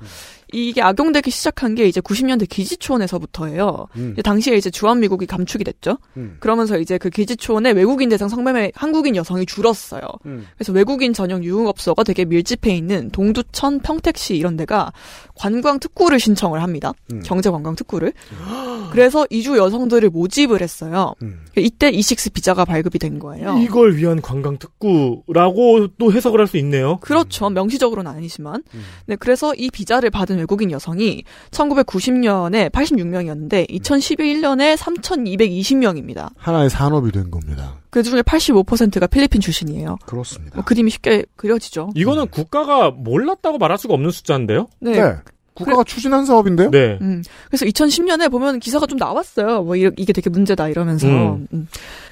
[0.54, 3.88] 이게 악용되기 시작한 게 이제 90년대 기지촌에서부터예요.
[3.96, 4.14] 음.
[4.22, 5.98] 당시에 이제 주한미국이 감축이 됐죠.
[6.16, 6.36] 음.
[6.40, 10.02] 그러면서 이제 그 기지촌에 외국인 대상 성매매 한국인 여성이 줄었어요.
[10.26, 10.46] 음.
[10.56, 14.92] 그래서 외국인 전용 유흥업소가 되게 밀집해 있는 동두천, 평택시 이런 데가
[15.34, 16.92] 관광 특구를 신청을 합니다.
[17.12, 17.20] 음.
[17.24, 18.12] 경제 관광 특구를.
[18.92, 21.14] 그래서 이주 여성들을 모집을 했어요.
[21.22, 21.40] 음.
[21.56, 23.58] 이때 이식스 비자가 발급이 된 거예요.
[23.58, 26.98] 이걸 위한 관광 특구라고 또 해석을 할 수 있네요.
[27.00, 27.48] 그렇죠.
[27.48, 28.62] 명시적으로는 아니지만.
[28.74, 28.84] 음.
[29.06, 36.30] 네, 그래서 이 비자를 받은 외국인 여성이 1990년에 86명이었는데 2011년에 3,220명입니다.
[36.36, 37.78] 하나의 산업이 된 겁니다.
[37.90, 39.96] 그 중에 85%가 필리핀 출신이에요.
[40.06, 40.56] 그렇습니다.
[40.56, 41.90] 뭐 그림이 쉽게 그려지죠.
[41.94, 44.68] 이거는 국가가 몰랐다고 말할 수가 없는 숫자인데요.
[44.80, 44.92] 네.
[44.92, 45.14] 네.
[45.54, 46.70] 국가가 추진한 사업인데요?
[46.72, 46.98] 네.
[47.00, 47.22] 음.
[47.46, 49.62] 그래서 2010년에 보면 기사가 좀 나왔어요.
[49.62, 51.06] 뭐 이- 이게 되게 문제다 이러면서.
[51.06, 51.46] 음.
[51.52, 51.68] 음.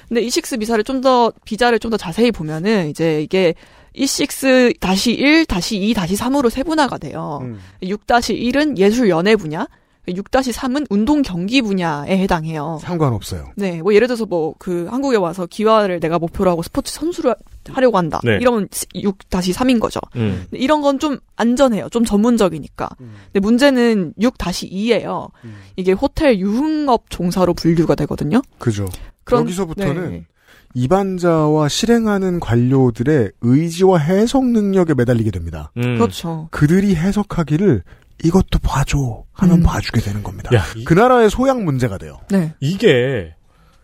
[0.07, 3.53] 근데 이식스 비자를 좀 더 비자를 좀 더 자세히 보면은 이제 이게
[3.95, 4.75] E6
[5.19, 7.39] 1 2 3으로 세분화가 돼요.
[7.43, 7.59] 음.
[7.83, 9.67] 6-1은 예술 연예 분야,
[10.07, 12.77] 6-3은 운동 경기 분야에 해당해요.
[12.81, 13.51] 상관없어요.
[13.55, 17.35] 네, 뭐 예를 들어서 뭐 그 한국에 와서 기화를 내가 목표로 하고 스포츠 선수를
[17.69, 18.19] 하려고 한다.
[18.23, 18.37] 네.
[18.41, 19.99] 이러면 6-3인 거죠.
[20.17, 20.45] 음.
[20.51, 21.87] 이런 건 좀 안전해요.
[21.89, 22.89] 좀 전문적이니까.
[22.97, 25.29] 근데 문제는 6-2예요.
[25.45, 25.55] 음.
[25.77, 28.41] 이게 호텔 유흥업 종사로 분류가 되거든요.
[28.59, 28.87] 그죠.
[29.23, 30.25] 그런- 여기서부터는 네.
[30.73, 35.71] 입안자와 실행하는 관료들의 의지와 해석 능력에 매달리게 됩니다.
[35.77, 35.97] 음.
[35.97, 36.47] 그렇죠.
[36.51, 37.83] 그들이 해석하기를
[38.23, 39.63] 이것도 봐줘 하면 음.
[39.63, 40.55] 봐주게 되는 겁니다.
[40.55, 42.19] 야, 이, 그 나라의 소양 문제가 돼요.
[42.29, 42.53] 네.
[42.59, 43.33] 이게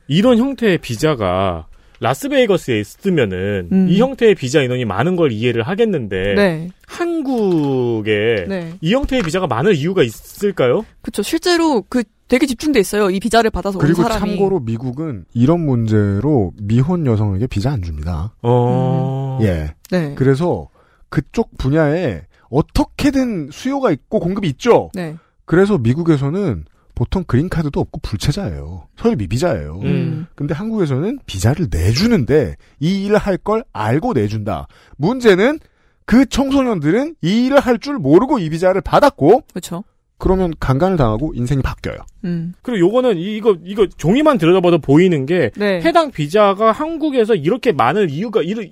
[0.08, 1.68] 이런 형태의 비자가
[2.00, 3.88] 라스베이거스에 있으면은 음.
[3.90, 6.70] 이 형태의 비자 인원이 많은 걸 이해를 하겠는데 네.
[6.88, 8.74] 한국에 네.
[8.82, 10.86] 이 형태의 비자가 많을 이유가 있을까요?
[11.02, 11.22] 그렇죠.
[11.24, 13.10] 실제로 그 되게 집중돼 있어요.
[13.10, 14.20] 이 비자를 받아서 온 그리고 사람이.
[14.20, 18.34] 참고로 미국은 이런 문제로 미혼 여성에게 비자 안 줍니다.
[18.42, 19.40] 어.
[19.42, 19.74] 예.
[19.92, 20.14] 네.
[20.16, 20.70] 그래서
[21.10, 24.90] 그쪽 분야에 어떻게든 수요가 있고 공급이 있죠.
[24.94, 25.16] 네.
[25.46, 26.66] 그래서 미국에서는
[27.00, 28.88] 보통 그린카드도 없고 불체자예요.
[28.98, 29.80] 서류 미비자예요.
[29.84, 30.28] 음.
[30.36, 34.68] 근데 한국에서는 비자를 내주는데 이 일을 할 걸 알고 내준다.
[34.98, 35.60] 문제는
[36.06, 39.86] 그 청소년들은 이 일을 할 줄 모르고 이 비자를 받았고 그렇죠.
[40.18, 42.00] 그러면 강간을 당하고 인생이 바뀌어요.
[42.26, 42.54] 음.
[42.62, 45.80] 그리고 요거는 이- 이거 이거 종이만 들여다봐도 보이는 게 네.
[45.82, 48.68] 해당 비자가 한국에서 이렇게 많을 이유가 이르,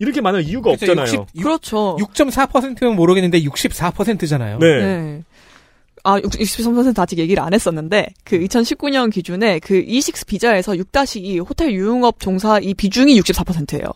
[0.00, 0.90] 이렇게 많을 이유가 그렇죠.
[1.00, 1.26] 없잖아요.
[1.36, 1.96] 60, 그렇죠.
[2.00, 4.58] 6.4%면 모르겠는데 64%잖아요.
[4.58, 4.78] 네.
[4.84, 5.22] 네.
[6.04, 12.18] 아, 63% 아직 얘기를 안 했었는데, 그 2019년 기준에 그 E6 비자에서 6-2 호텔 유흥업
[12.20, 13.86] 종사 이 비중이 64%예요.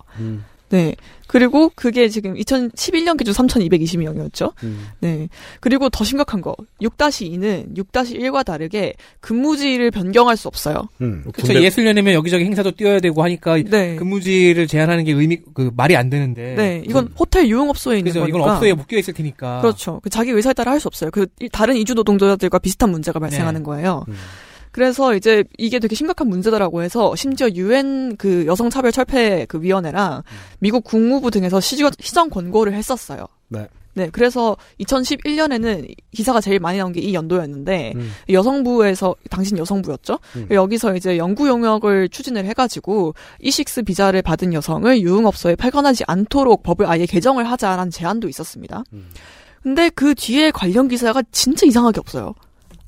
[0.69, 0.95] 네.
[1.29, 4.53] 그리고 그게 지금 2011년 기준 3,220명이었죠.
[4.63, 4.87] 음.
[5.01, 5.29] 네.
[5.61, 10.89] 그리고 더 심각한 거, 6-2는 6-1과 다르게 근무지를 변경할 수 없어요.
[11.01, 11.25] 음.
[11.33, 11.61] 그렇죠.
[11.61, 13.97] 예술연예면 여기저기 행사도 뛰어야 되고 하니까 네.
[13.97, 16.55] 근무지를 제한하는 게 의미 그 말이 안 되는데.
[16.55, 16.83] 네.
[16.89, 18.39] 이건 호텔 유흥업소에 있는 그래서 거니까.
[18.39, 19.61] 이건 업소에 묶여 있을 테니까.
[19.63, 20.01] 그렇죠.
[20.03, 21.11] 그 자기 의사에 따라 할 수 없어요.
[21.11, 23.65] 그 이- 다른 이주 노동자들과 비슷한 문제가 발생하는 네.
[23.65, 24.05] 거예요.
[24.09, 24.15] 음.
[24.77, 30.23] 그래서 이제 이게 되게 심각한 문제다라고 해서 심지어 유엔 그 여성 차별 철폐 그 위원회랑
[30.59, 33.25] 미국 국무부 등에서 시정, 권고를 했었어요.
[33.49, 33.67] 네.
[33.95, 38.13] 네, 그래서 2011년에는 기사가 제일 많이 나온 게 이 연도였는데 음.
[38.29, 40.19] 여성부에서 당신 여성부였죠.
[40.37, 40.49] 음.
[40.51, 47.07] 여기서 이제 연구 용역을 추진을 해가지고 이식스 비자를 받은 여성을 유흥업소에 팔건하지 않도록 법을 아예
[47.07, 48.85] 개정을 하자라는 제안도 있었습니다.
[48.93, 49.09] 음.
[49.63, 52.35] 근데 그 뒤에 관련 기사가 진짜 이상하게 없어요.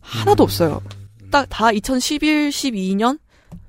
[0.01, 0.83] 하나도 없어요.
[1.31, 3.19] 딱 다 2011, 12년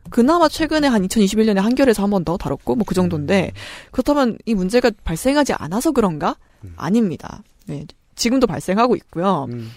[0.10, 3.52] 그나마 최근에 한 2021년에 한겨레에서 한 번 더 다뤘고 뭐 그 정도인데
[3.92, 6.36] 그렇다면 이 문제가 발생하지 않아서 그런가?
[6.76, 7.44] 아닙니다.
[7.68, 7.86] 네.
[8.16, 9.48] 지금도 발생하고 있고요.
[9.52, 9.70] 음.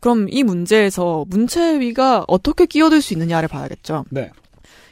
[0.00, 4.04] 그럼 이 문제에서 문체위가 어떻게 끼어들 수 있느냐를 봐야겠죠.
[4.10, 4.30] 네.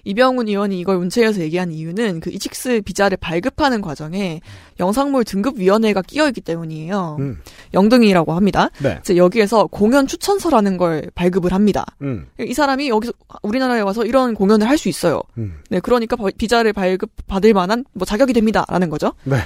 [0.07, 4.41] 이병훈 의원이 이걸 문체위에서 얘기한 이유는 그 이칙스 비자를 발급하는 과정에
[4.81, 7.17] 영상물 등급위원회가 끼어 있기 때문이에요.
[7.19, 7.39] 음.
[7.75, 8.71] 영등이라고 합니다.
[8.83, 8.99] 네.
[9.01, 11.85] 이제 여기에서 공연 추천서라는 걸 발급을 합니다.
[12.03, 12.27] 음.
[12.41, 15.21] 이 사람이 여기서 우리나라에 와서 이런 공연을 할 수 있어요.
[15.39, 15.59] 음.
[15.71, 19.13] 네, 그러니까 바- 비자를 발급 받을 만한 뭐 자격이 됩니다라는 거죠.
[19.25, 19.37] 네.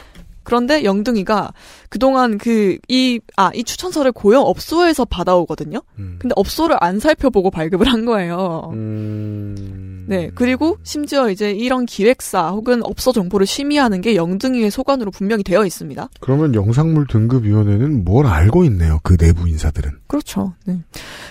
[0.42, 1.53] 그런데 영등이가
[1.90, 5.81] 그동안 그 이 아 이 추천서를 고용 업소에서 받아오거든요.
[5.99, 6.16] 음.
[6.18, 8.70] 근데 업소를 안 살펴보고 발급을 한 거예요.
[8.73, 9.89] 음.
[10.11, 15.64] 네, 그리고 심지어 이제 이런 기획사 혹은 업소 정보를 심의하는 게 영등이의 소관으로 분명히 되어
[15.64, 16.09] 있습니다.
[16.20, 18.99] 그러면 영상물 등급위원회는 뭘 알고 있네요.
[19.05, 19.92] 그 내부 인사들은.
[20.09, 20.55] 그렇죠.
[20.66, 20.83] 네.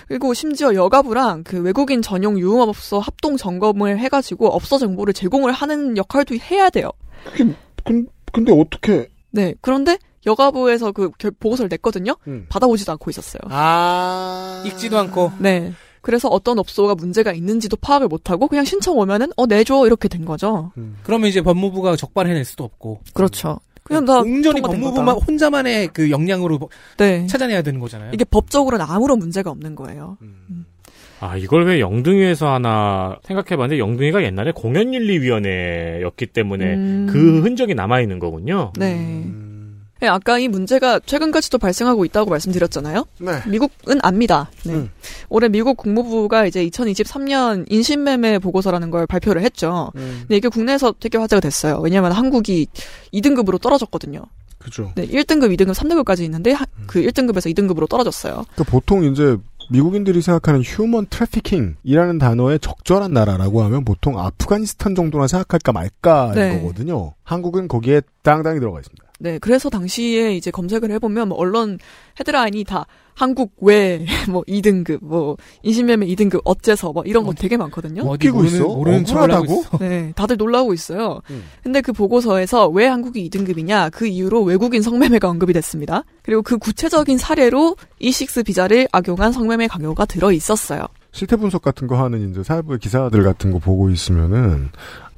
[0.08, 6.36] 그리고 심지어 여가부랑 그 외국인 전용 유흥업소 합동 점검을 해가지고 업소 정보를 제공을 하는 역할도
[6.36, 6.90] 해야 돼요.
[7.84, 9.08] 근, 근데 어떻게?
[9.30, 9.54] 네.
[9.60, 12.16] 그런데 여가부에서 그 결- 보고서를 냈거든요.
[12.28, 12.46] 음.
[12.48, 13.40] 받아오지도 않고 있었어요.
[13.50, 14.62] 아.
[14.66, 15.32] 읽지도 않고.
[15.38, 15.72] 네.
[16.00, 20.72] 그래서 어떤 업소가 문제가 있는지도 파악을 못하고 그냥 신청 오면은 어 내줘 이렇게 된 거죠.
[21.02, 23.00] 그러면 이제 법무부가 적발해낼 수도 없고.
[23.14, 23.60] 그렇죠.
[23.82, 25.16] 그냥 다 온전히 법무부만.
[25.16, 27.26] 혼자만의 그 역량으로 네.
[27.26, 28.12] 찾아내야 되는 거잖아요.
[28.14, 30.16] 이게 법적으로는 아무런 문제가 없는 거예요.
[31.20, 37.06] 아, 이걸 왜 영등위에서 하나 생각해봤는데 영등위가 옛날에 공연윤리위원회였기 때문에 음.
[37.10, 38.72] 그 흔적이 남아 있는 거군요.
[38.78, 39.26] 네.
[40.00, 43.04] 네, 아까 이 문제가 최근까지도 발생하고 있다고 말씀드렸잖아요.
[43.18, 43.42] 네.
[43.46, 44.50] 미국은 압니다.
[44.64, 44.72] 네.
[44.74, 44.90] 음.
[45.28, 49.92] 올해 미국 국무부가 이제 2023년 인신매매 보고서라는 걸 발표를 했죠.
[49.96, 50.18] 음.
[50.22, 51.78] 근데 이게 국내에서 되게 화제가 됐어요.
[51.80, 52.66] 왜냐하면 한국이
[53.12, 54.22] 2등급으로 떨어졌거든요.
[54.58, 54.92] 그죠.
[54.94, 58.44] 네, 1등급, 2등급, 3등급까지 있는데 하- 그 1등급에서 2등급으로 떨어졌어요.
[58.54, 59.36] 그러니까 보통 이제
[59.70, 66.60] 미국인들이 생각하는 human trafficking이라는 단어의 적절한 나라라고 하면 보통 아프가니스탄 정도나 생각할까 말까인 네.
[66.60, 67.14] 거거든요.
[67.22, 69.04] 한국은 거기에 당당히 들어가 있습니다.
[69.22, 71.78] 네, 그래서 당시에 이제 검색을 해보면 뭐 언론
[72.18, 78.02] 헤드라인이 다 한국 왜, 뭐 2등급, 뭐 인신매매 2등급 어째서 뭐 이런 거 되게 많거든요.
[78.02, 78.64] 뭐 어디 웃기고 있어?
[78.64, 79.78] 모르는 억울하다고?
[79.80, 81.20] 네, 다들 놀라고 있어요.
[81.28, 81.44] 음.
[81.62, 86.04] 근데 그 보고서에서 왜 한국이 2등급이냐 그 이유로 외국인 성매매가 언급이 됐습니다.
[86.22, 90.86] 그리고 그 구체적인 사례로 이식스 비자를 악용한 성매매 강요가 들어 있었어요.
[91.12, 94.70] 실태 분석 같은 거 하는 이제 사회부의 기사들 같은 거 보고 있으면은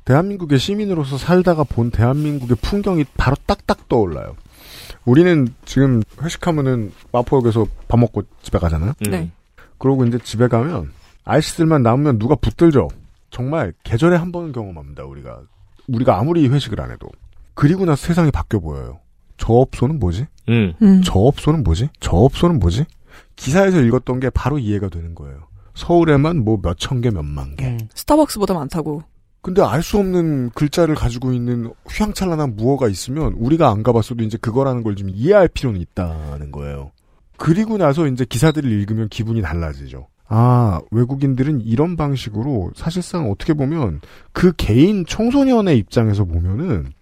[0.04, 4.36] 대한민국의 시민으로서 살다가 본 대한민국의 풍경이 바로 딱딱 떠올라요.
[5.04, 8.94] 우리는 지금 회식하면은 마포역에서 밥 먹고 집에 가잖아요.
[9.06, 9.10] 음.
[9.10, 9.30] 네.
[9.78, 10.92] 그러고 이제 집에 가면
[11.24, 12.88] 아이스들만 남으면 누가 붙들죠.
[13.30, 15.04] 정말 계절에 한 번은 경험합니다.
[15.04, 15.40] 우리가
[15.88, 17.08] 우리가 아무리 회식을 안 해도
[17.54, 19.00] 그리고 나서 세상이 바뀌어 보여요.
[19.36, 20.26] 저 업소는 뭐지?
[20.48, 20.74] 음.
[20.82, 21.02] 음.
[21.04, 21.88] 저 업소는 뭐지?
[22.00, 22.84] 저 업소는 뭐지?
[23.36, 25.48] 기사에서 읽었던 게 바로 이해가 되는 거예요.
[25.74, 27.66] 서울에만 뭐 몇천 개, 몇만 개.
[27.66, 27.78] 음.
[27.94, 29.02] 스타벅스보다 많다고.
[29.42, 34.82] 근데 알 수 없는 글자를 가지고 있는 휘황찬란한 무어가 있으면 우리가 안 가봤어도 이제 그거라는
[34.84, 36.92] 걸 좀 이해할 필요는 있다는 거예요.
[37.36, 40.06] 그리고 나서 이제 기사들을 읽으면 기분이 달라지죠.
[40.28, 44.00] 아, 외국인들은 이런 방식으로 사실상 어떻게 보면
[44.32, 46.92] 그 개인 청소년의 입장에서 보면은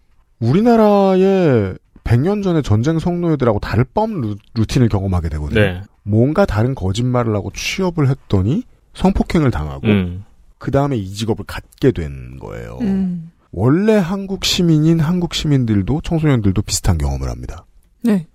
[0.40, 5.60] 우리나라의 100년 전에 전쟁 성노예들하고 다를 뻔 루, 루틴을 경험하게 되거든요.
[5.60, 5.82] 네.
[6.02, 8.62] 뭔가 다른 거짓말을 하고 취업을 했더니
[8.94, 10.24] 성폭행을 당하고 음.
[10.60, 12.78] 그 다음에 이 직업을 갖게 된 거예요.
[12.82, 13.32] 음.
[13.50, 17.64] 원래 한국 시민인 한국 시민들도 청소년들도 비슷한 경험을 합니다.
[18.02, 18.26] 네.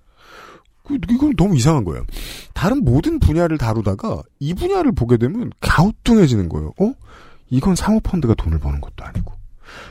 [0.83, 2.03] 그, 이건 너무 이상한 거예요.
[2.53, 6.73] 다른 모든 분야를 다루다가 이 분야를 보게 되면 가우뚱해지는 거예요.
[6.81, 6.93] 어?
[7.51, 9.31] 이건 사모펀드가 돈을 버는 것도 아니고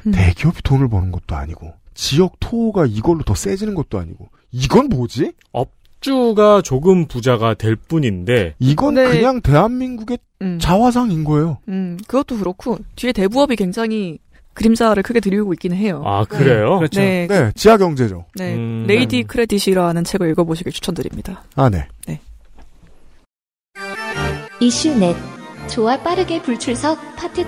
[0.08, 0.12] 음.
[0.12, 5.34] 대기업이 돈을 버는 것도 아니고 지역 토호가 이걸로 더 세지는 것도 아니고 이건 뭐지?
[5.52, 5.70] 업
[6.04, 9.08] 주가 조금 부자가 될 뿐인데 이건 네.
[9.08, 10.58] 그냥 대한민국의 음.
[10.60, 11.56] 자화상인 거예요.
[11.68, 14.18] 음, 그것도 그렇고 뒤에 대부업이 굉장히
[14.52, 16.02] 그림자를 크게 들이고 있기는 해요.
[16.04, 16.76] 아 그래요?
[16.76, 17.00] 그렇죠.
[17.00, 17.26] 네.
[17.26, 18.26] 네, 지하 경제죠.
[18.34, 18.54] 네.
[18.54, 18.84] 음.
[18.86, 21.42] 레이디 크레딧이라는 책을 읽어보시길 추천드립니다.
[21.56, 21.88] 아, 네.
[24.60, 25.16] 이슈 넷
[25.68, 27.46] 조화 빠르게 불출석 파트 2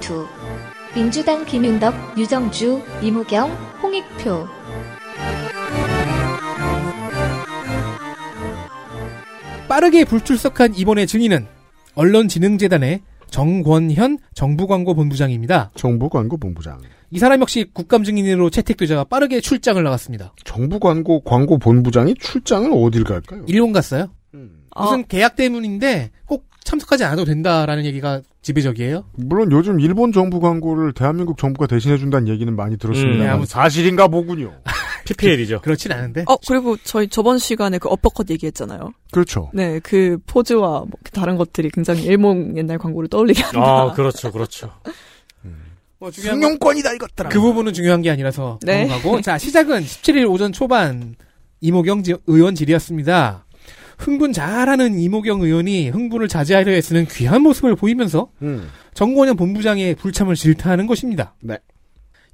[0.94, 3.50] 민주당 김윤덕, 유정주, 이무경,
[3.82, 4.55] 홍익표
[9.68, 11.46] 빠르게 불출석한 이번의 증인은
[11.94, 13.00] 언론진흥재단의
[13.31, 15.70] 정권현 정부광고본부장입니다.
[15.74, 16.79] 정부광고본부장.
[17.11, 20.33] 이 사람 역시 국감 증인으로 채택되자 빠르게 출장을 나갔습니다.
[20.44, 23.42] 정부광고 광고본부장이 출장을 어딜 갈까요?
[23.46, 24.09] 일본 갔어요.
[24.74, 29.05] 아, 무슨 계약 때문인데 꼭 참석하지 않아도 된다라는 얘기가 지배적이에요.
[29.16, 33.24] 물론 요즘 일본 정부 광고를 대한민국 정부가 대신해준다는 얘기는 많이 들었습니다.
[33.35, 34.52] 음, 만 사실인가 보군요.
[35.14, 35.60] PPL이죠.
[35.60, 36.24] 그렇진 않은데.
[36.26, 38.92] 어, 그리고 저희 저번 시간에 그 어퍼컷 얘기했잖아요.
[39.12, 39.50] 그렇죠.
[39.54, 43.60] 네, 그 포즈와 뭐 다른 것들이 굉장히 일본 옛날 광고를 떠올리게 한다.
[43.62, 44.70] 아, 그렇죠, 그렇죠.
[45.98, 47.28] 뭐 중요한 건 승용권이다 이것들아.
[47.30, 48.84] 그 부분은 중요한 게 아니라서 네.
[48.86, 51.14] 넘어가고 자 시작은 17일 오전 초반
[51.62, 53.46] 이모경 지- 의원 질의였습니다.
[53.98, 58.68] 흥분 잘하는 이모경 의원이 흥분을 자제하려 애쓰는 귀한 모습을 보이면서 음.
[58.92, 61.34] 정권현 본부장의 불참을 질타하는 것입니다.
[61.40, 61.56] 네.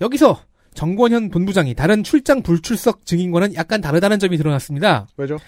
[0.00, 0.40] 여기서
[0.74, 5.06] 정권현 본부장이 다른 출장 불출석 증인과는 약간 다르다는 점이 드러났습니다.
[5.16, 5.38] 왜죠?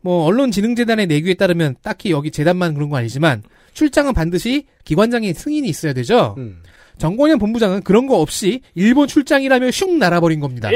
[0.00, 3.42] 뭐 언론진흥재단의 내규에 따르면 딱히 여기 재단만 그런 건 아니지만
[3.72, 6.34] 출장은 반드시 기관장의 승인이 있어야 되죠.
[6.38, 6.62] 음.
[6.98, 10.68] 정권현 본부장은 그런 거 없이 일본 출장이라며 슝 날아버린 겁니다.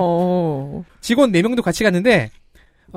[0.00, 0.84] 어.
[1.00, 2.30] 직원 4명도 같이 갔는데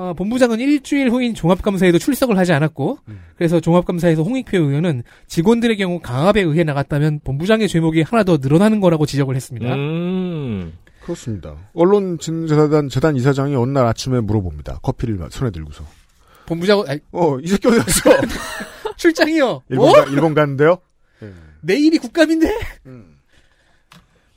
[0.00, 3.00] 어, 본부장은 일주일 후인 종합감사에도 출석을 하지 않았고
[3.36, 9.04] 그래서 종합감사에서 홍익표 의원은 직원들의 경우 강압에 의해 나갔다면 본부장의 죄목이 하나 더 늘어나는 거라고
[9.04, 9.74] 지적을 했습니다.
[9.74, 10.72] 음.
[11.02, 11.54] 그렇습니다.
[11.74, 14.78] 언론 진재단 재단 이사장이 어느 날 아침에 물어봅니다.
[14.82, 15.84] 커피를 손에 들고서.
[16.46, 18.10] 본부장 아니, 어, 이 새끼 어디 갔어?
[18.96, 19.64] 출장이요.
[19.68, 19.92] 일본, 뭐?
[19.92, 20.78] 가, 일본 갔는데요?
[21.60, 22.58] 내일이 국감인데?
[22.86, 23.18] 음.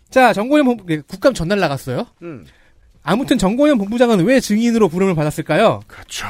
[0.10, 0.34] 자,
[0.65, 2.06] 본부, 네, 국감 전날 나갔어요.
[2.21, 2.45] 음.
[3.04, 5.82] 아무튼 정권현 본부장은 왜 증인으로 부름을 받았을까요?
[5.88, 6.26] 그렇죠.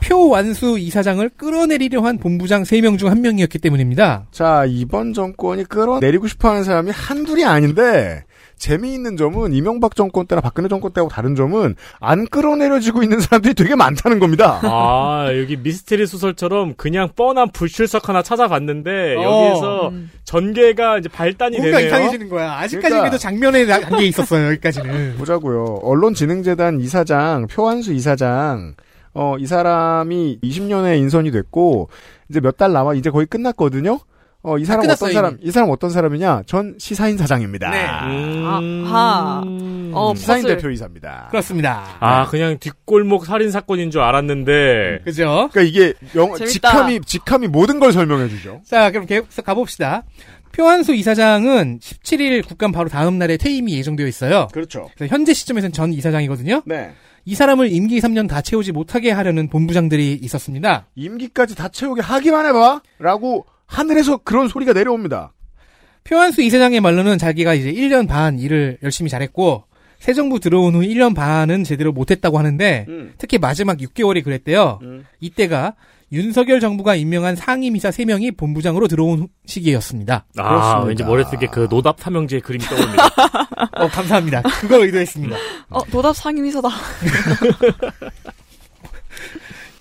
[0.00, 4.26] 표완수 이사장을 끌어내리려 한 본부장 3명 중한 명이었기 때문입니다.
[4.30, 8.24] 자, 이번 정권이 끌어내리고 싶어 하는 사람이 한둘이 아닌데,
[8.58, 13.74] 재미있는 점은 이명박 정권 때나 박근혜 정권 때하고 다른 점은 안 끌어내려지고 있는 사람들이 되게
[13.74, 14.60] 많다는 겁니다.
[14.62, 19.22] 아, 여기 미스테리 소설처럼 그냥 뻔한 불출석 하나 찾아갔는데, 어.
[19.22, 20.10] 여기에서 음.
[20.24, 21.88] 전개가 이제 발단이 뭔가 되네요.
[21.88, 22.52] 이상해지는 거야.
[22.54, 23.00] 아직까지 그러니까.
[23.02, 25.16] 그래도 장면에 한게 있었어요, 여기까지는.
[25.18, 25.80] 보자고요.
[25.82, 28.74] 언론진흥재단 이사장, 표한수 이사장,
[29.14, 31.88] 어, 이 사람이 20년에 인선이 됐고,
[32.28, 34.00] 이제 몇 달 남아, 이제 거의 끝났거든요?
[34.48, 36.42] 어, 이 사람 끝났어요, 어떤 사람, 이 사람 어떤 사람이냐?
[36.46, 37.70] 전 시사인 사장입니다.
[37.70, 37.84] 네.
[37.84, 38.44] 음.
[38.86, 39.42] 아하.
[39.92, 40.56] 어, 시사인 퍼즐.
[40.56, 41.28] 대표이사입니다.
[41.30, 41.96] 그렇습니다.
[42.00, 45.48] 아, 그냥 뒷골목 살인 사건인 줄 알았는데, 그죠?
[45.52, 46.34] 그러니까 이게 영.
[46.34, 48.62] 직함이, 직함이 모든 걸 설명해 주죠.
[48.64, 50.04] 자, 그럼 계속 가봅시다.
[50.52, 54.48] 표한수 이사장은 17일 국감 바로 다음 날에 퇴임이 예정되어 있어요.
[54.52, 54.88] 그렇죠.
[54.96, 56.62] 그래서 현재 시점에서는 전 이사장이거든요.
[56.64, 56.92] 네.
[57.24, 60.86] 이 사람을 임기 3년 다 채우지 못하게 하려는 본부장들이 있었습니다.
[60.94, 62.80] 임기까지 다 채우게 하기만 해봐!
[62.98, 65.32] 라고 하늘에서 그런 소리가 내려옵니다.
[66.04, 69.64] 표한수 이사장의 말로는 자기가 이제 1년 반 일을 열심히 잘했고
[69.98, 73.14] 새 정부 들어온 후 1년 반은 제대로 못했다고 하는데 음.
[73.18, 74.78] 특히 마지막 6개월이 그랬대요.
[74.82, 75.04] 음.
[75.20, 75.74] 이때가
[76.10, 80.24] 윤석열 정부가 임명한 상임이사 3명이 본부장으로 들어온 시기였습니다.
[80.38, 80.84] 아, 그렇습니다.
[80.84, 83.04] 왠지 머릿속에 그 노답 삼형제의 그림이 떠오릅니다.
[83.76, 84.42] 어, 감사합니다.
[84.42, 85.36] 그걸 의도했습니다.
[85.68, 86.68] 어, 노답 상임이사다.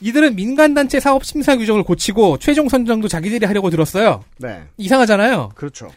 [0.01, 4.23] 이들은 민간단체 사업 심사 규정을 고치고 최종 선정도 자기들이 하려고 들었어요.
[4.37, 4.63] 네.
[4.77, 5.51] 이상하잖아요.
[5.55, 5.89] 그렇죠.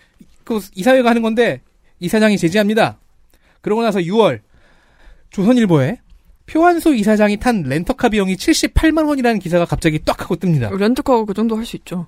[0.45, 1.61] 그 이사회가 하는 건데
[2.01, 2.99] 이사장이 제지합니다.
[3.61, 4.41] 그러고 나서 6월
[5.31, 5.99] 조선일보에
[6.47, 10.75] 표한수 이사장이 탄 렌터카 비용이 78만 원이라는 기사가 갑자기 딱 하고 뜹니다.
[10.77, 12.07] 렌트카가 그 정도 할 수 있죠.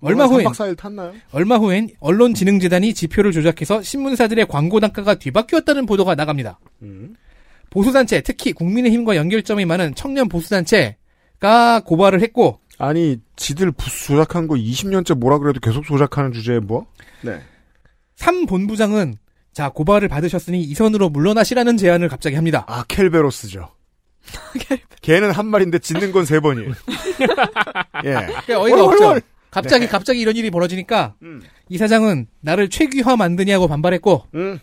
[0.00, 1.12] 얼마 후엔 3박 4일 탔나요?
[1.32, 6.58] 얼마 후엔 언론진흥재단이 지표를 조작해서 신문사들의 광고 단가가 뒤바뀌었다는 보도가 나갑니다.
[6.82, 7.16] 음.
[7.70, 10.96] 보수단체, 특히 국민의힘과 연결점이 많은 청년 보수단체
[11.44, 16.86] 가 고발을 했고 아니, 지들 부수 조작한 거 20년째 뭐라 그래도 계속 조작하는 주제에 뭐?
[17.20, 17.38] 네.
[18.16, 19.16] 3 본부장은
[19.52, 22.64] 자 고발을 받으셨으니 이 선으로 물러나시라는 제안을 갑자기 합니다.
[22.66, 23.68] 아, 켈베로스죠.
[25.02, 26.70] 걔는 한 마리인데 짓는 건 세 번이에요.
[28.04, 28.14] 예.
[28.14, 29.04] 그러니까 어이가 월, 없죠.
[29.04, 29.22] 월.
[29.50, 29.90] 갑자기 네.
[29.90, 31.42] 갑자기 이런 일이 벌어지니까 음.
[31.68, 34.58] 이 사장은 나를 최규화 만드냐고 반발했고 음.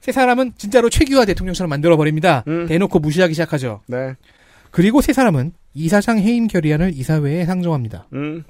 [0.00, 2.44] 세 사람은 진짜로 최규화 대통령처럼 만들어 버립니다.
[2.46, 2.66] 음.
[2.66, 3.80] 대놓고 무시하기 시작하죠.
[3.88, 4.14] 네.
[4.70, 8.08] 그리고 세 사람은 이사장 해임 결의안을 이사회에 상정합니다.
[8.14, 8.44] 음.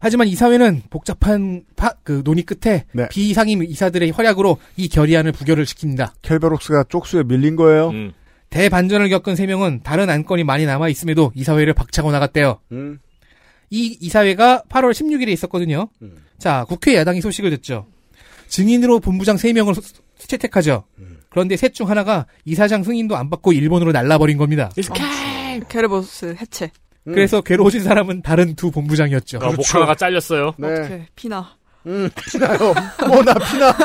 [0.00, 3.08] 하지만 이사회는 복잡한 파- 그 논의 끝에 네.
[3.08, 6.12] 비상임 이사들의 활약으로 이 결의안을 부결을 시킵니다.
[6.22, 7.88] 켈베로스가 쪽수에 밀린 거예요.
[7.90, 8.12] 음.
[8.50, 12.60] 대반전을 겪은 세 명은 다른 안건이 많이 남아 있음에도 이사회를 박차고 나갔대요.
[12.72, 12.98] 음.
[13.70, 15.88] 이 이사회가 8월 16일에 있었거든요.
[16.00, 16.16] 음.
[16.38, 17.86] 자, 국회 야당이 소식을 듣죠.
[18.46, 19.82] 증인으로 본부장 3명을
[20.16, 20.84] 채택하죠.
[20.98, 21.17] 음.
[21.30, 24.70] 그런데 셋 중 하나가 이사장 승인도 안 받고 일본으로 날라버린 겁니다.
[25.68, 26.70] 케르보스 해체.
[27.06, 27.12] 음.
[27.14, 29.38] 그래서 괴로워진 사람은 다른 두 본부장이었죠.
[29.42, 30.54] 아, 목 하나가 잘렸어요.
[30.58, 30.68] 네.
[30.68, 31.56] 어떻게 피나.
[31.86, 32.58] 음, 피나요.
[33.06, 33.76] 뭐나 피나.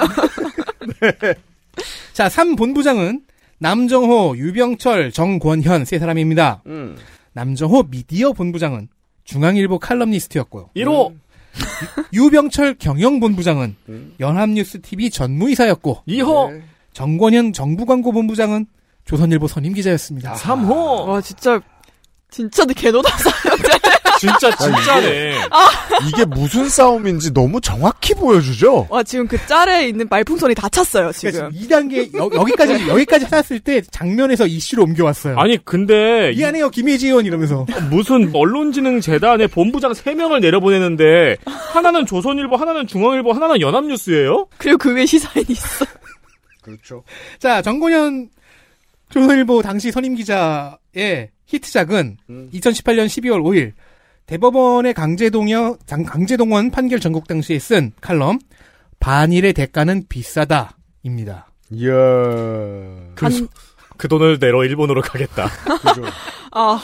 [2.13, 3.23] 자, 3 본부장은
[3.59, 6.63] 남정호, 유병철, 정권현 세 사람입니다.
[6.67, 6.97] 음.
[7.33, 8.89] 남정호 미디어 본부장은
[9.23, 10.69] 중앙일보 칼럼니스트였고요.
[10.75, 11.15] 1호!
[12.13, 13.75] 유병철 경영본부장은
[14.19, 16.61] 연합뉴스 TV 전무이사였고 이호
[16.93, 18.65] 정권현 정부광고본부장은
[19.05, 20.33] 조선일보 선임 기자였습니다.
[20.35, 21.59] 3호 와 진짜
[22.31, 23.29] 진짜 개노다사.
[24.19, 25.35] 진짜 진짜네.
[26.07, 28.87] 이게 무슨 싸움인지 너무 정확히 보여주죠.
[28.89, 31.51] 와 지금 그 짤에 있는 말풍선이 다 찼어요 지금.
[31.51, 35.37] 2단계 여, 기까지 여기까지 찾았을 때 장면에서 이슈로 옮겨왔어요.
[35.37, 42.55] 아니 근데 이- 미안해요 김혜지 의원 이러면서 무슨 언론진흥재단에 본부장 3 명을 내려보내는데 하나는 조선일보,
[42.55, 44.47] 하나는 중앙일보, 하나는 연합뉴스예요?
[44.57, 45.85] 그리고 그 위에 시사인이 있어.
[46.63, 47.03] 그렇죠.
[47.39, 48.29] 자 정권현
[49.09, 52.17] 조선일보 당시 선임 기자의 히트작은
[52.53, 53.73] 2018년 12월 5일
[54.25, 58.39] 대법원의 강제동여 장- 강제동원 판결 전국 당시에 쓴 칼럼
[58.99, 61.47] 반일의 대가는 비싸다입니다.
[61.71, 61.91] 이야.
[63.15, 63.47] 그,
[63.97, 65.49] 그 돈을 내러 일본으로 가겠다.
[65.83, 66.03] 그죠.
[66.51, 66.79] 아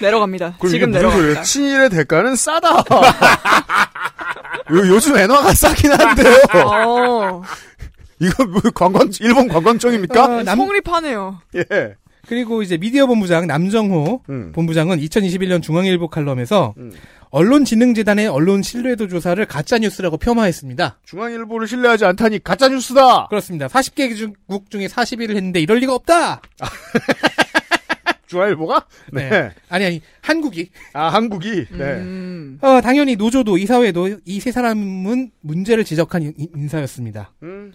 [0.00, 0.58] 내려갑니다.
[0.68, 0.90] 지금?
[0.90, 1.42] 내려갑니다.
[1.42, 2.84] 친일의 대가는 싸다.
[4.72, 6.34] 요, 요즘 엔화가 싸긴 한데요.
[6.64, 7.42] 어,
[8.22, 10.24] 이거 뭐 관광 일본 관광청입니까?
[10.24, 11.40] 어, 남- 성립하네요.
[11.56, 11.94] 예.
[12.28, 14.52] 그리고 이제 미디어 본부장 남정호 음.
[14.54, 16.92] 본부장은 2021년 중앙일보 칼럼에서 음.
[17.30, 21.00] 언론진흥재단의 언론 신뢰도 조사를 가짜 뉴스라고 폄하했습니다.
[21.04, 23.26] 중앙일보를 신뢰하지 않다니 가짜 뉴스다.
[23.28, 23.66] 그렇습니다.
[23.66, 26.40] 40개 국 중에 41을 했는데 이럴 리가 없다.
[28.28, 28.86] 중앙일보가?
[29.12, 29.50] 네.
[29.68, 31.66] 아니 아니 한국이 아 한국이.
[31.70, 31.84] 네.
[31.84, 32.58] 음.
[32.62, 37.32] 어, 당연히 노조도 이사회도 이 세 사람은 문제를 지적한 인- 인사였습니다.
[37.42, 37.72] 음.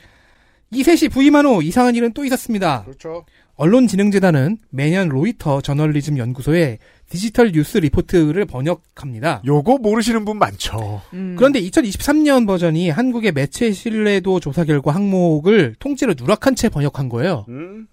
[0.72, 2.84] 이 셋이 부임한 후 이상한 일은 또 있었습니다.
[2.84, 3.26] 그렇죠.
[3.55, 6.78] 언론진흥재단은 매년 로이터 저널리즘 연구소의
[7.09, 9.41] 디지털 뉴스 리포트를 번역합니다.
[9.45, 11.01] 요거 모르시는 분 많죠.
[11.13, 11.36] 음.
[11.38, 17.45] 그런데 2023년 버전이 한국의 매체 신뢰도 조사 결과 항목을 통째로 누락한 채 번역한 거예요.
[17.49, 17.88] 음.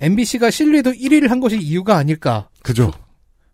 [0.00, 2.48] MBC가 신뢰도 1위를 한 것이 이유가 아닐까.
[2.62, 2.92] 그죠.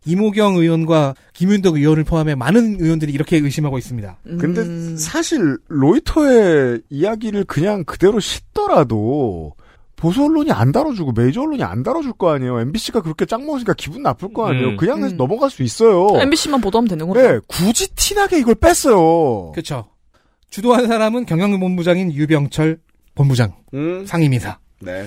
[0.07, 4.18] 임오경 의원과 김윤덕 의원을 포함해 많은 의원들이 이렇게 의심하고 있습니다.
[4.38, 4.96] 근데 음.
[4.96, 9.55] 사실 로이터의 이야기를 그냥 그대로 싣더라도
[9.96, 12.61] 보수 언론이 안 다뤄주고 메이저 언론이 안 다뤄줄 거 아니에요.
[12.61, 14.68] MBC가 그렇게 짱 먹으니까 기분 나쁠 거 아니에요.
[14.70, 14.76] 음.
[14.76, 15.16] 그냥 음.
[15.16, 16.09] 넘어갈 수 있어요.
[16.20, 17.20] MBC만 보도하면 되는 거죠.
[17.20, 19.52] 네, 굳이 티나게 이걸 뺐어요.
[19.52, 19.88] 그렇죠.
[20.50, 22.78] 주도한 사람은 경영본부장인 유병철
[23.14, 24.05] 본부장 음.
[24.07, 24.59] 상임이사.
[24.80, 25.07] 네.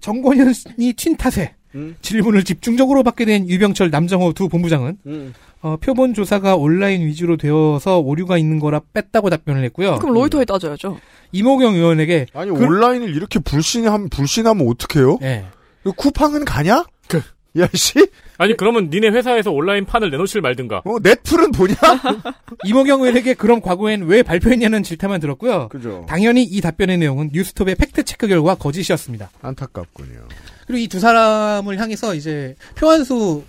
[0.00, 0.52] 정권현이
[0.94, 1.96] 튄 탓에 음.
[2.00, 5.34] 질문을 집중적으로 받게 된 유병철 남정호 두 본부장은 음.
[5.62, 9.98] 어, 표본 조사가 온라인 위주로 되어서 오류가 있는 거라 뺐다고 답변을 했고요.
[9.98, 10.98] 그럼 로이터에 따져야죠.
[11.32, 15.18] 임오경 의원에게 아니 그- 온라인을 이렇게 불신하면 불신하면 어떡해요?
[15.22, 15.46] 예.
[15.82, 16.84] 이거 쿠팡은 가냐?
[17.08, 17.22] 그-
[17.58, 17.94] 야 씨,
[18.36, 20.82] 아니 그러면 니네 회사에서 온라인 판을 내놓질 말든가.
[20.84, 21.74] 어, 넷플은 보냐?
[22.66, 25.68] 임오경 의원에게 그럼 과거엔 왜 발표했냐는 질타만 들었고요.
[25.68, 26.04] 그죠.
[26.06, 29.30] 당연히 이 답변의 내용은 뉴스톱의 팩트 체크 결과 거짓이었습니다.
[29.40, 30.28] 안타깝군요.
[30.66, 33.44] 그리고 이 두 사람을 향해서 이제 표한수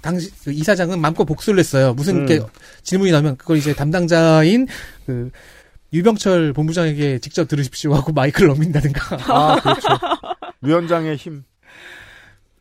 [0.00, 1.94] 당시 그 이사장은 마음껏 복수를 했어요.
[1.94, 2.28] 무슨 음.
[2.28, 2.44] 이렇게
[2.82, 4.66] 질문이 나면 그걸 이제 담당자인
[5.06, 5.30] 그
[5.92, 9.18] 유병철 본부장에게 직접 들으십시오 하고 마이크를 넘긴다든가.
[9.28, 9.88] 아 그렇죠.
[10.62, 11.44] 위원장의 힘.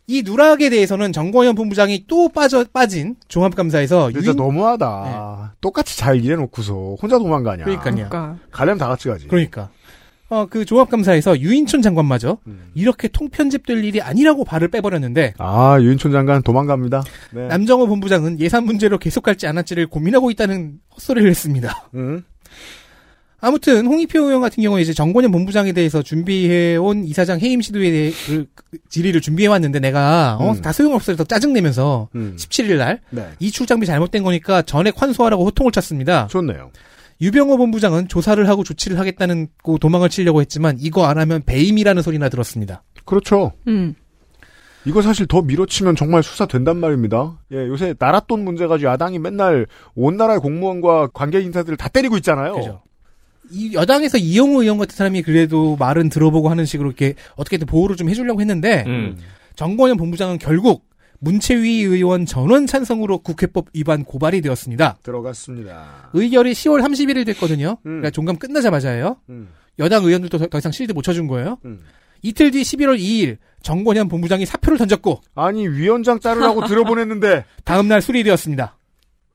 [0.07, 5.55] 이 누락에 대해서는 정권현 본부장이 또 빠져 빠진 종합감사에서 진짜 유인 너무하다.
[5.61, 7.63] 똑같이 잘 일해놓고서 혼자 도망가냐.
[7.63, 7.93] 그러니까요.
[7.95, 9.27] 그러니까 가려면 다 같이 가지.
[9.27, 9.69] 그러니까
[10.31, 12.71] 어 그 종합감사에서 유인촌 장관마저 음.
[12.73, 17.03] 이렇게 통편집될 일이 아니라고 발을 빼버렸는데 아 유인촌 장관 도망갑니다.
[17.33, 17.47] 네.
[17.47, 21.89] 남정호 본부장은 예산 문제로 계속 갈지 안 할지를 고민하고 있다는 헛소리를 했습니다.
[21.95, 22.23] 음.
[23.41, 28.45] 아무튼 홍익표 의원 같은 경우에 이제 정권현 본부장에 대해서 준비해온 이사장 해임 시도에 대해 그
[28.87, 30.61] 질의를 준비해왔는데 내가 어, 음.
[30.61, 32.35] 다 소용없어서 짜증내면서 음.
[32.37, 33.27] 17일 날 네.
[33.39, 36.27] 이축 장비 잘못된 거니까 전액 환수하라고 호통을 쳤습니다.
[36.27, 36.71] 좋네요.
[37.21, 42.29] 유병호 본부장은 조사를 하고 조치를 하겠다는 고 도망을 치려고 했지만 이거 안 하면 배임이라는 소리나
[42.29, 42.83] 들었습니다.
[43.05, 43.53] 그렇죠.
[43.67, 43.95] 음.
[44.85, 47.37] 이거 사실 더 밀어치면 정말 수사 된단 말입니다.
[47.51, 52.55] 예, 요새 나랏돈 문제 가지고 야당이 맨날 온 나라의 공무원과 관계 인사들을 다 때리고 있잖아요.
[52.55, 52.81] 그죠.
[53.51, 58.09] 이 여당에서 이용우 의원 같은 사람이 그래도 말은 들어보고 하는 식으로 이렇게 어떻게든 보호를 좀
[58.09, 59.17] 해주려고 했는데 음.
[59.55, 60.85] 정권현 본부장은 결국
[61.21, 64.97] 문채위 의원 전원 찬성으로 국회법 위반 고발이 되었습니다.
[65.03, 66.09] 들어갔습니다.
[66.13, 67.77] 의결이 10월 31일 됐거든요.
[67.85, 68.01] 음.
[68.01, 69.17] 그러니까 종감 끝나자마자예요.
[69.29, 69.49] 음.
[69.79, 71.57] 여당 의원들도 더, 더 이상 실드 못 쳐준 거예요.
[71.65, 71.81] 음.
[72.23, 78.77] 이틀 뒤 11월 2일 정권현 본부장이 사표를 던졌고 아니 위원장 자르라고 들어보냈는데 다음날 수리되었습니다.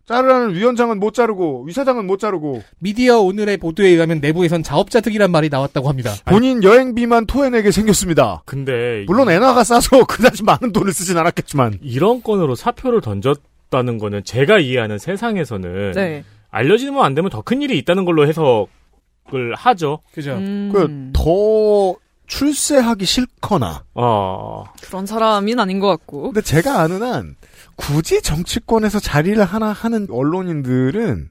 [0.07, 5.89] 자르라는 위원장은 못 자르고 위사장은 못 자르고 미디어 오늘의 보도에 의하면 내부에선 자업자득이란 말이 나왔다고
[5.89, 6.13] 합니다.
[6.27, 8.43] 본인 여행비만 토해내게 생겼습니다.
[8.47, 14.61] 근데 물론 엔화가 싸서 그다지 많은 돈을 쓰진 않았겠지만 이런 건으로 사표를 던졌다는 거는 제가
[14.61, 16.25] 이해하는 세상에서는 네.
[16.51, 19.99] 알려지면 안 되면 더 큰 일이 있다는 걸로 해석을 하죠.
[20.13, 20.35] 그죠?
[20.35, 20.71] 음.
[20.73, 21.97] 그더
[22.27, 26.33] 출세하기 싫거나 어, 그런 사람인 아닌 것 같고.
[26.33, 27.37] 근데 제가 아는 한
[27.77, 31.31] 굳이 정치권에서 자리를 하나 하는 언론인들은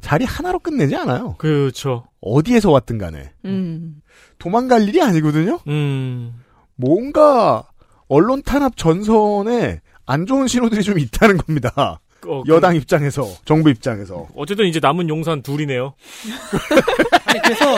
[0.00, 1.34] 자리 하나로 끝내지 않아요.
[1.38, 2.04] 그렇죠.
[2.20, 3.32] 어디에서 왔든 간에.
[3.44, 3.96] 음.
[4.38, 5.60] 도망갈 일이 아니거든요.
[5.68, 6.34] 음.
[6.76, 7.64] 뭔가
[8.08, 11.72] 언론 탄압 전선에 안 좋은 신호들이 좀 있다는 겁니다.
[12.26, 14.26] 어, 그- 여당 입장에서, 정부 입장에서.
[14.34, 15.94] 어쨌든 이제 남은 용산 둘이네요.
[17.26, 17.76] 아니, 그래서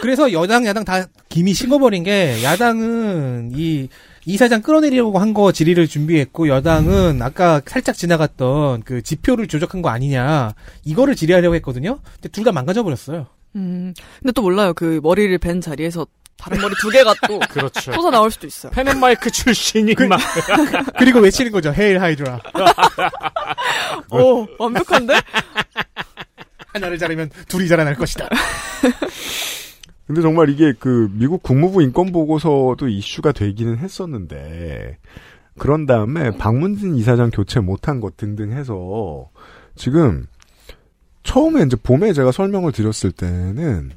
[0.00, 3.88] 그래서 여당 야당 다 김이 식어버린 게 야당은 이
[4.24, 10.54] 이사장 끌어내리려고 한 거 질의를 준비했고 여당은 아까 살짝 지나갔던 그 지표를 조작한 거 아니냐
[10.84, 12.00] 이거를 질의하려고 했거든요.
[12.14, 13.26] 근데 둘 다 망가져 버렸어요.
[13.56, 13.94] 음.
[14.20, 14.74] 근데 또 몰라요.
[14.74, 17.92] 그 머리를 벤 자리에서 다른 머리 두 개가 또 그렇죠.
[17.92, 18.70] 솟아 나올 수도 있어요.
[18.72, 20.20] 펜앤마이크 출신이 막
[20.98, 21.72] 그리고 외치는 거죠.
[21.72, 22.40] 헤일 하이드라.
[24.12, 25.14] 오, 완벽한데?
[26.74, 28.28] 하나를 자르면 둘이 자라날 것이다.
[30.08, 34.96] 근데 정말 이게 그 미국 국무부 인권 보고서도 이슈가 되기는 했었는데
[35.58, 39.28] 그런 다음에 박문진 이사장 교체 못한 것 등등 해서
[39.76, 40.26] 지금
[41.24, 43.90] 처음에 이제 봄에 제가 설명을 드렸을 때는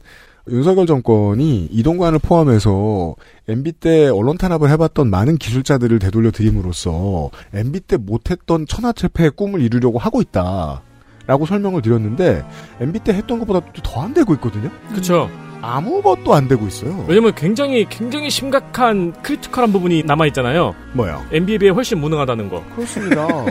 [0.50, 3.16] 윤석열 정권이 이동관을 포함해서
[3.48, 9.98] MB 때 언론 탄압을 해봤던 많은 기술자들을 되돌려 들임으로써 MB 때 못했던 천하철폐의 꿈을 이루려고
[9.98, 10.82] 하고 있다.
[11.28, 12.44] 라고 설명을 드렸는데
[12.82, 14.70] MB 때 했던 것보다 더 안 되고 있거든요.
[14.90, 15.30] 그렇죠.
[15.62, 17.06] 아무것도 안 되고 있어요.
[17.08, 20.74] 왜냐면 굉장히 굉장히 심각한 critical한 부분이 남아 있잖아요.
[20.94, 21.24] 뭐요?
[21.32, 22.64] MB에 비해 훨씬 무능하다는 거.
[22.76, 23.28] 그렇습니다.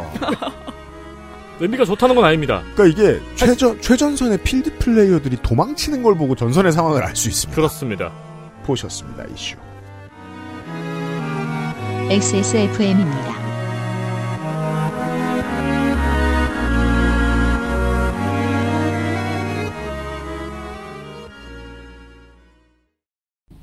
[1.61, 2.63] MB가 좋다는 건 아닙니다.
[2.75, 7.55] 그러니까 이게 최전 최전선의 field player들이 도망치는 걸 보고 전선의 상황을 알 수 있습니다.
[7.55, 8.13] 그렇습니다.
[8.65, 9.57] 보셨습니다 이슈.
[12.11, 13.50] XSFM입니다.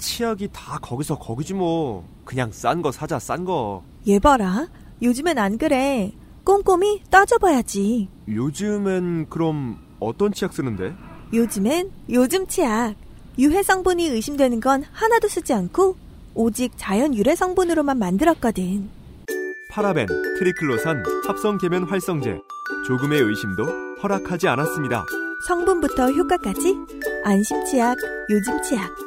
[0.08, 2.08] 치약이 다 거기서 거기지 뭐.
[2.24, 3.84] 그냥 싼 거 사자 싼 거.
[4.08, 4.68] 얘 봐라.
[5.02, 6.14] 요즘엔 안 그래.
[6.46, 8.08] 꼼꼼히 따져봐야지.
[8.30, 10.96] 요즘엔 그럼 어떤 치약 쓰는데?
[11.34, 12.96] 요즘엔 요즘 치약.
[13.38, 15.98] 유해 성분이 의심되는 건 하나도 쓰지 않고
[16.34, 18.90] 오직 자연 유래 성분으로만 만들었거든.
[19.72, 20.08] 파라벤,
[20.40, 22.40] 트리클로산, 합성 계면 활성제.
[22.88, 23.66] 조금의 의심도
[24.02, 25.06] 허락하지 않았습니다.
[25.48, 26.76] 성분부터 효과까지
[27.26, 27.98] 안심 치약,
[28.30, 29.07] 요즘 치약.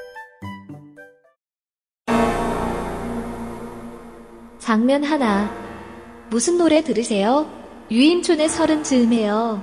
[4.71, 5.53] 장면 하나.
[6.29, 7.45] 무슨 노래 들으세요?
[7.91, 9.61] 유인촌의 서른 즈음에요.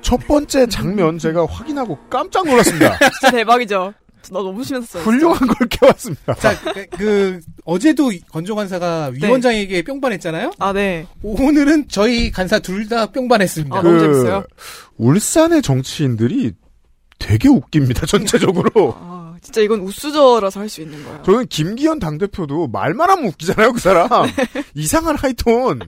[0.00, 2.98] 첫 번째 장면 제가 확인하고 깜짝 놀랐습니다.
[3.20, 3.94] 진짜 대박이죠.
[4.30, 5.02] 나 너무 심했어요.
[5.04, 6.34] 훌륭한 걸 깨왔습니다.
[6.34, 9.26] 자, 그, 그 어제도 건조 간사가 네.
[9.26, 10.52] 위원장에게 뿅반했잖아요.
[10.58, 11.06] 아, 네.
[11.22, 13.76] 오늘은 저희 간사 둘 다 뿅반했습니다.
[13.76, 14.44] 아, 너무 재밌어요.
[14.96, 16.52] 울산의 정치인들이
[17.22, 18.06] 되게 웃깁니다.
[18.06, 18.94] 전체적으로.
[18.98, 21.22] 아, 진짜 이건 우수저라서 할 수 있는 거예요.
[21.24, 24.08] 저는 김기현 당대표도 말만 하면 웃기잖아요, 그 사람.
[24.74, 25.80] 이상한 하이톤.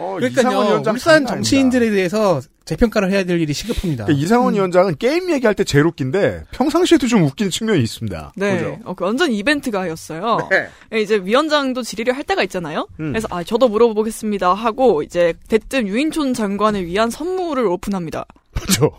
[0.00, 0.68] 어, 이상원 그러니까요.
[0.68, 4.04] 위원장 울산 정치인들에 대해서 재평가를 해야 될 일이 시급합니다.
[4.04, 8.32] 그러니까 이상원 위원장은 게임 얘기할 때 제일 웃긴데 평상시에도 좀 웃기는 측면이 있습니다.
[8.36, 8.58] 네.
[8.58, 8.78] 그죠?
[8.84, 10.48] 어, 그 완전 이벤트가였어요.
[10.50, 10.68] 네.
[10.92, 12.86] 예, 이제 위원장도 질의를 할 때가 있잖아요.
[13.00, 13.08] 음.
[13.12, 18.26] 그래서 아 저도 물어보겠습니다 하고 이제 대뜸 유인촌 장관을 위한 선물을 오픈합니다.
[18.54, 18.90] 그죠?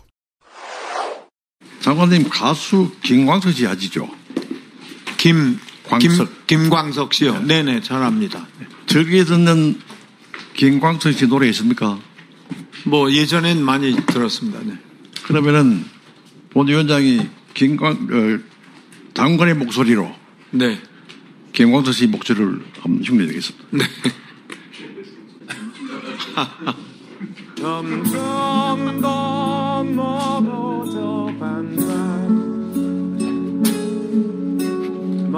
[1.81, 4.09] 장관님 가수 김광석 씨 아시죠?
[5.17, 6.47] 김, 광석.
[6.47, 7.41] 김, 김광석 씨요.
[7.45, 8.47] 네네, 잘 압니다.
[8.87, 9.79] 즐겨 듣는
[10.55, 11.99] 김광석 씨 노래 있습니까?
[12.85, 14.59] 뭐, 예전엔 많이 들었습니다.
[14.63, 14.77] 네.
[15.23, 15.85] 그러면은
[16.49, 18.39] 본 위원장이 김광 어,
[19.13, 20.13] 장관의 목소리로
[20.51, 20.81] 네.
[21.53, 23.65] 김광석 씨 목소리를 한번 흉내내겠습니다.
[23.71, 23.83] 네.
[27.57, 30.78] 점점 더 멀어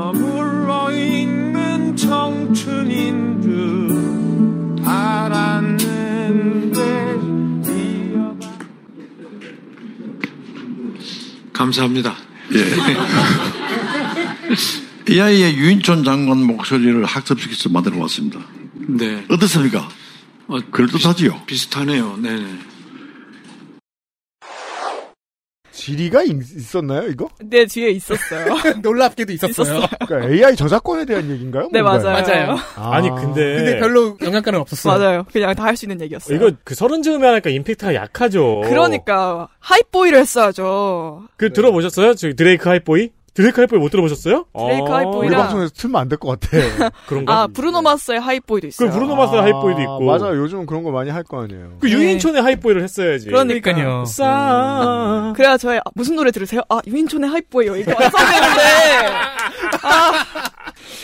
[0.02, 6.80] 머물러 있는 청춘인 줄 알았는데
[7.70, 8.58] 이어가
[11.54, 12.16] 감사합니다.
[15.08, 18.40] 이 아이의 유인촌 장관 목소리를 학습시켜서 만들어 왔습니다.
[18.74, 19.24] 네.
[19.30, 19.88] 어떻습니까?
[20.48, 21.44] 어, 그럴듯하지요?
[21.46, 22.18] 비슷하네요.
[22.18, 22.71] 네네.
[25.82, 27.28] 질의가 있, 었나요 이거?
[27.44, 28.56] 내 뒤에 있었어요.
[28.84, 29.50] 놀랍게도 있었어요.
[29.78, 29.88] 있었어요.
[30.08, 31.70] 그러니까 AI 저작권에 대한 얘기인가요?
[31.72, 32.14] 네, 뭔가요?
[32.14, 32.48] 맞아요.
[32.48, 32.58] 맞아요.
[32.76, 32.92] 아.
[32.96, 34.98] 아니 근데 근데 별로 영양가는 없었어요.
[34.98, 35.26] 맞아요.
[35.32, 36.36] 그냥 다 할 수 있는 얘기였어요.
[36.36, 38.62] 이거 그 서른 즈음에 하니까 임팩트가 약하죠.
[38.66, 41.24] 그러니까 Hype Boy를 했어야죠.
[41.38, 42.14] 그 들어보셨어요?
[42.16, 43.10] 저 드레이크 Hype Boy?
[43.34, 44.46] 드레이크 Hype Boy 못 들어보셨어요?
[44.54, 46.50] 드레이크 아, Hype Boy랑- 우리 방송에서 틀면 안 될 것 같아.
[47.08, 47.34] 그런가?
[47.44, 48.90] 아 브루노 마스의 Hype Boy도 있어요.
[48.90, 50.02] 그 브루노 마스의 Hype Boy도 있고.
[50.06, 50.36] 맞아요.
[50.38, 51.78] 요즘 그런 거 많이 할 거 아니에요.
[51.80, 53.28] 그 유인촌의 하이보이를 했어야지.
[53.28, 53.62] 그러니까요.
[53.76, 54.06] 그러니까요.
[54.06, 55.34] 싸.
[55.36, 56.62] 그래야 저희 아, 무슨 노래 들으세요?
[56.70, 57.78] 아 유인촌의 하이보이요.
[57.78, 58.62] 이거 완성되는데.
[59.88, 60.26] 아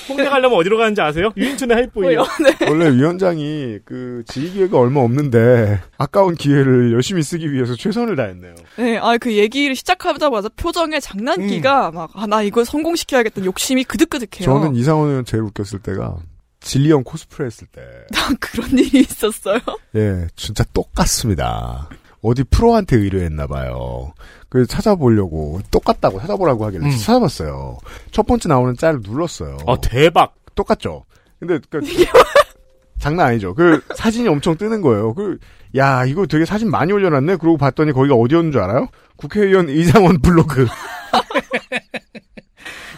[0.10, 1.32] 홍대 가려면 어디로 가는지 아세요?
[1.36, 2.24] 유인촌의 하이보이요.
[2.44, 2.66] 네.
[2.70, 8.56] 원래 위원장이 그 지휘 기회가 얼마 없는데 아까운 기회를 열심히 쓰기 위해서 최선을 다했네요.
[8.78, 14.46] 네, 아 그 얘기를 시작하자마자 표정에 장난기가 막아 나 이거 성공시켜야겠다는 욕심이 그득그득해요.
[14.46, 16.16] 저는 이상원 의원 제일 웃겼을 때가
[16.60, 17.82] 진리형 코스프레 했을 때.
[18.40, 19.60] 그런 일이 있었어요.
[19.96, 21.90] 예, 진짜 똑같습니다.
[22.28, 24.14] 어디 프로한테 의뢰했나 봐요.
[24.50, 26.92] 그 찾아보려고 똑같다고 찾아보라고 하길래 음.
[26.92, 27.78] 찾아봤어요.
[28.12, 29.58] 첫 번째 나오는 짤을 눌렀어요.
[29.68, 30.36] 아 대박.
[30.56, 31.06] 똑같죠.
[31.40, 31.82] 근데 그
[33.00, 33.54] 장난 아니죠.
[33.54, 35.14] 그 사진이 엄청 뜨는 거예요.
[35.14, 35.38] 그
[35.76, 37.38] 야 이거 되게 사진 많이 올려놨네.
[37.38, 38.88] 그러고 봤더니 거기가 어디였는 줄 알아요?
[39.16, 40.68] 국회의원 이상원 블로그.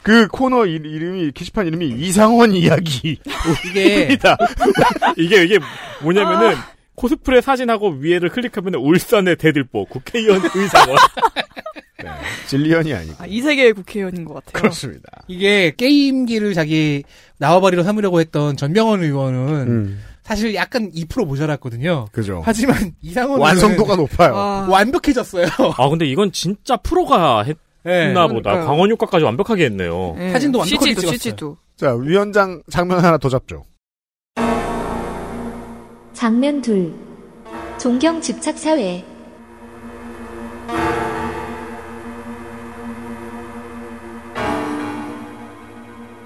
[0.03, 3.19] 그 코너 이, 이름이 게시판 이름이 이상원 이야기.
[3.67, 4.17] 이게.
[5.17, 5.59] 이게 이게
[6.01, 6.55] 뭐냐면은
[6.99, 10.97] 코스프레 사진하고 위에를 클릭하면 울산의 대들보 국회의원 의사원.
[12.47, 14.61] 진리언이 아니고 아, 이 세계의 국회의원인 것 같아요.
[14.61, 15.09] 그렇습니다.
[15.27, 17.03] 이게 게임기를 자기
[17.37, 19.37] 나와바리로 삼으려고 했던 전병헌 의원은
[19.67, 22.07] 음, 사실 약간 2% 모자랐거든요.
[22.11, 22.41] 그죠.
[22.43, 24.35] 하지만 이상원 완성도가 높아요.
[24.35, 25.47] 아, 완벽해졌어요.
[25.77, 28.13] 아 근데 이건 진짜 프로가 했나 네.
[28.13, 28.51] 보다.
[28.51, 28.65] 그러니까요.
[28.65, 30.15] 광원 효과까지 완벽하게 했네요.
[30.17, 30.31] 네.
[30.31, 31.17] 사진도 완벽하게 CG도, 찍었어요.
[31.17, 31.57] CG도.
[31.77, 33.63] 자 위원장 장면 하나 더 잡죠.
[36.19, 36.93] 장면 둘.
[37.79, 39.01] 존경 집착 사회.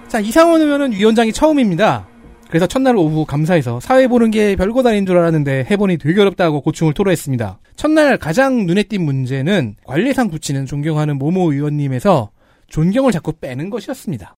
[0.08, 2.08] 자, 이상원 의원은 위원장이 처음입니다.
[2.50, 6.96] 그래서 첫날 오후 감사해서 사회 보는 게 별거 다닌 줄 알았는데 해보니 되게 어렵다고 고충을
[6.96, 7.60] 토로했습니다.
[7.76, 12.32] 첫날 가장 눈에 띈 문제는 관례상 붙이는 존경하는 모모 의원님에서
[12.66, 14.36] 존경을 자꾸 빼는 것이었습니다.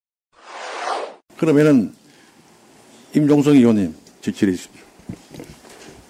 [1.38, 1.94] 그러면은
[3.16, 4.85] 임종성 의원님 지지해 주십시오.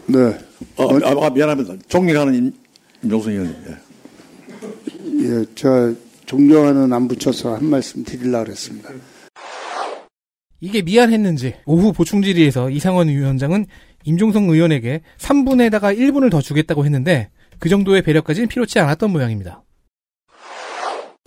[0.07, 0.37] 네.
[0.77, 1.75] 어, 아, 아, 미안합니다.
[1.87, 2.51] 존경하는 임,
[3.03, 3.55] 임종성 의원님.
[3.67, 3.85] 예.
[5.23, 5.93] 예, 저
[6.25, 8.89] 존경하는 안 붙여서 한 말씀 드리려고 그랬습니다.
[10.59, 13.65] 이게 미안했는지 오후 보충 질의에서 이상원 위원장은
[14.03, 17.29] 임종성 의원에게 3분에다가 1분을 더 주겠다고 했는데
[17.59, 19.63] 그 정도의 배려까지는 필요치 않았던 모양입니다.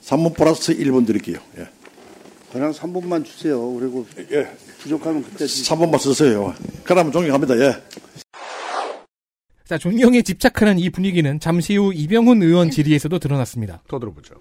[0.03, 1.39] 3분 플러스 1분 드릴게요.
[1.59, 1.69] 예.
[2.53, 3.73] 그냥 3분만 주세요.
[3.75, 4.49] 그리고 예.
[4.79, 6.55] 부족하면 그때 주 3분만 쓰세요.
[6.85, 7.59] 그러면 존경합니다.
[7.59, 7.83] 예.
[9.65, 13.83] 자, 존경에 집착하는 이 분위기는 잠시 후 이병훈 의원 질의에서도 드러났습니다.
[13.87, 14.35] 더 들어보죠.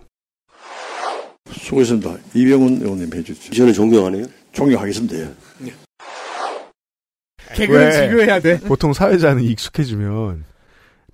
[1.51, 2.15] 수고했습니다.
[2.33, 3.53] 이병훈 의원님 해주십시오.
[3.53, 4.25] 저는 존경하네요.
[4.53, 5.17] 존경하겠습니다.
[5.17, 5.73] 예.
[7.55, 7.91] 개그는 왜?
[7.91, 8.59] 지교해야 돼.
[8.61, 10.45] 보통 사회자는 익숙해지면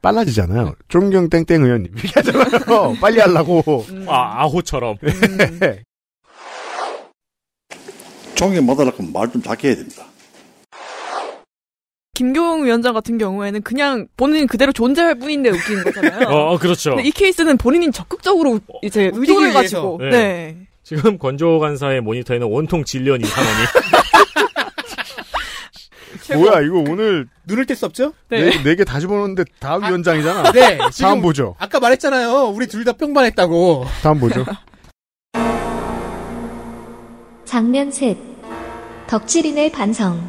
[0.02, 0.74] 빨라지잖아요.
[0.89, 2.96] 존경 땡땡 의원님 이렇게 하잖아요.
[3.00, 3.86] 빨리 하려고.
[4.08, 4.98] 아 아호처럼.
[8.36, 10.05] 존경 받으려면 말좀 작게 해야 됩니다.
[12.15, 16.27] 김교웅 위원장 같은 경우에는 그냥 본인 그대로 존재할 뿐인데 웃기는 거잖아요.
[16.29, 16.91] 어, 어, 그렇죠.
[16.95, 19.97] 근데 이 케이스는 본인이 적극적으로 이제 의도해가지고.
[19.97, 20.15] 위해서.
[20.17, 20.57] 네.
[20.84, 23.57] 지금 권조 간사의 모니터에는 원통 진리언 이상원이.
[26.36, 28.13] 뭐야 이거 오늘 눈을 뗄 수 없죠?
[28.29, 30.51] 네개다 집어넣는데 다 위원장이잖아.
[30.51, 30.77] 네.
[31.01, 31.55] 다음 보죠.
[31.57, 32.49] 아까 말했잖아요.
[32.49, 33.86] 우리 둘 다 평반했다고.
[34.03, 34.45] 다음 보죠.
[37.54, 38.18] 장면 셋.
[39.06, 40.20] 덕질인의 반성.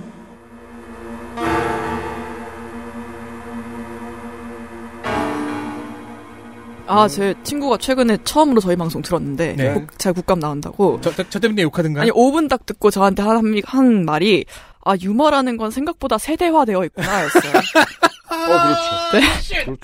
[6.87, 9.73] 아, 제 친구가 최근에 처음으로 저희 방송 들었는데, 네.
[9.73, 11.01] 국- 제가 국감 나온다고.
[11.01, 12.03] 저, 저, 저 때문에 욕하든가.
[12.03, 14.45] 아니, 5분 딱 듣고 저한테 한, 한 말이,
[14.85, 17.53] 아, 유머라는 건 생각보다 세대화되어 있구나, 였어요.
[18.29, 19.13] 어 그렇죠.
[19.15, 19.65] 네.
[19.65, 19.77] 그렇죠.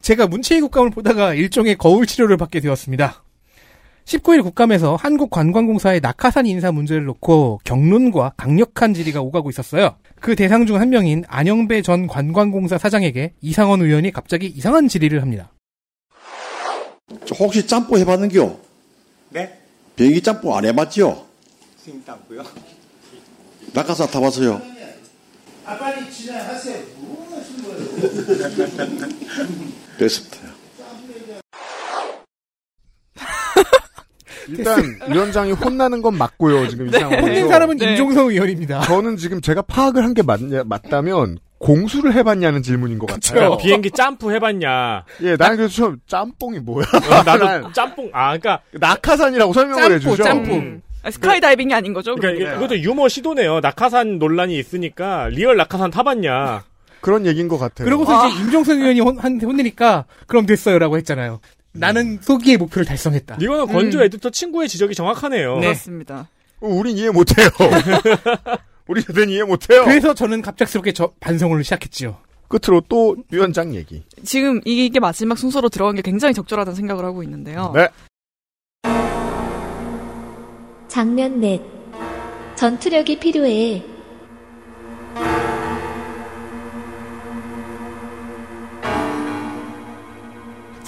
[0.00, 3.22] 제가 문체위 국감을 보다가 일종의 거울 치료를 받게 되었습니다.
[4.10, 9.94] 19일 국감에서 한국관광공사의 낙하산 인사 문제를 놓고 경론과 강력한 질의가 오가고 있었어요.
[10.20, 15.52] 그 대상 중 한 명인 안영배 전 관광공사 사장에게 이상원 의원이 갑자기 이상한 질의를 합니다.
[17.24, 18.58] 저 혹시 짬뽕 해봤는겨?
[19.30, 19.60] 네?
[19.94, 21.24] 비행기 짬뽕 안 해봤지요?
[21.76, 22.42] 스님 땅고요.
[23.74, 24.60] 낙하산 타봤어요?
[25.66, 26.82] 아 빨리 진행하세요.
[26.96, 27.28] 뭐
[27.62, 27.86] 거예요?
[29.98, 30.39] 됐습니다.
[34.58, 36.68] 일단 위원장이 혼나는 건 맞고요.
[36.68, 36.98] 지금 이 네.
[36.98, 37.22] 상황에서.
[37.26, 38.80] 혼낸 사람은 임종성 의원입니다.
[38.82, 40.22] 저는 지금 제가 파악을 한 게
[40.64, 43.34] 맞다면 공수를 해봤냐는 질문인 것 같아요.
[43.34, 45.04] 그러니까 비행기 점프 해봤냐?
[45.22, 46.86] 예, 나는 그래서 처음 짬뽕이 뭐야?
[46.86, 50.24] 어, 나도 난 짬뽕 아 그러니까 낙하산이라고 설명을 해주죠.
[50.24, 50.82] 음.
[51.02, 52.14] 아, 스카이다이빙이 아닌 거죠?
[52.14, 53.60] 그러니까 그것도 유머 시도네요.
[53.60, 56.64] 낙하산 논란이 있으니까 real 낙하산 타봤냐?
[57.00, 57.84] 그런 얘기인 것 같아요.
[57.86, 61.40] 그러고서 이제 임종성 의원이 혼, 한테 혼내니까 그럼 됐어요라고 했잖아요.
[61.72, 63.38] 나는 소기의 목표를 달성했다.
[63.40, 65.56] 이거는 건조 에디터 친구의 지적이 정확하네요.
[65.56, 65.66] 네.
[65.68, 66.28] 그렇습니다.
[66.60, 67.48] 어, 우린 이해 못해요.
[68.88, 69.84] 우리 세대는 이해 못해요.
[69.84, 72.18] 그래서 저는 갑작스럽게 저 반성을 시작했지요.
[72.48, 74.02] 끝으로 또 위원장 얘기.
[74.24, 77.72] 지금 이게 마지막 순서로 들어간 게 굉장히 적절하다는 생각을 하고 있는데요.
[77.74, 77.88] 네.
[80.88, 81.60] 장면 넷.
[82.56, 83.99] 전투력이 필요해.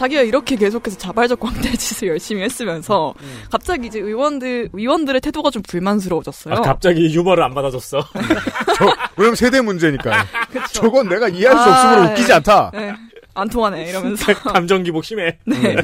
[0.03, 3.15] 자기가 이렇게 계속해서 자발적 광대 짓을 열심히 했으면서
[3.53, 6.55] 갑자기 이제 의원들 의원들의 태도가 좀 불만스러워졌어요.
[6.55, 8.05] 아, 갑자기 유머를 안 받아줬어.
[8.77, 10.27] 저, 왜냐면 세대 문제니까.
[10.73, 12.35] 저건 내가 이해할 수 아, 없으므로 웃기지 네.
[12.35, 12.71] 않다.
[12.75, 12.95] 네.
[13.35, 14.35] 안 통하네 이러면서.
[14.43, 15.39] 감정 기복 심해.
[15.47, 15.77] 네.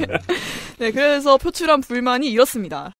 [0.79, 2.91] 네, 그래서 표출한 불만이 이렇습니다.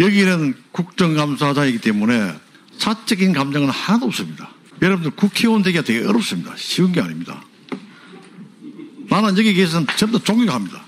[0.00, 2.32] 여기는 국정감사장이기 때문에
[2.78, 4.50] 사적인 감정은 하나도 없습니다.
[4.82, 6.54] 여러분들 국회의원 되기가 되게 어렵습니다.
[6.56, 7.40] 쉬운 게 아닙니다.
[9.16, 10.84] 나는 여기 계셔서 전부 다 존경합니다.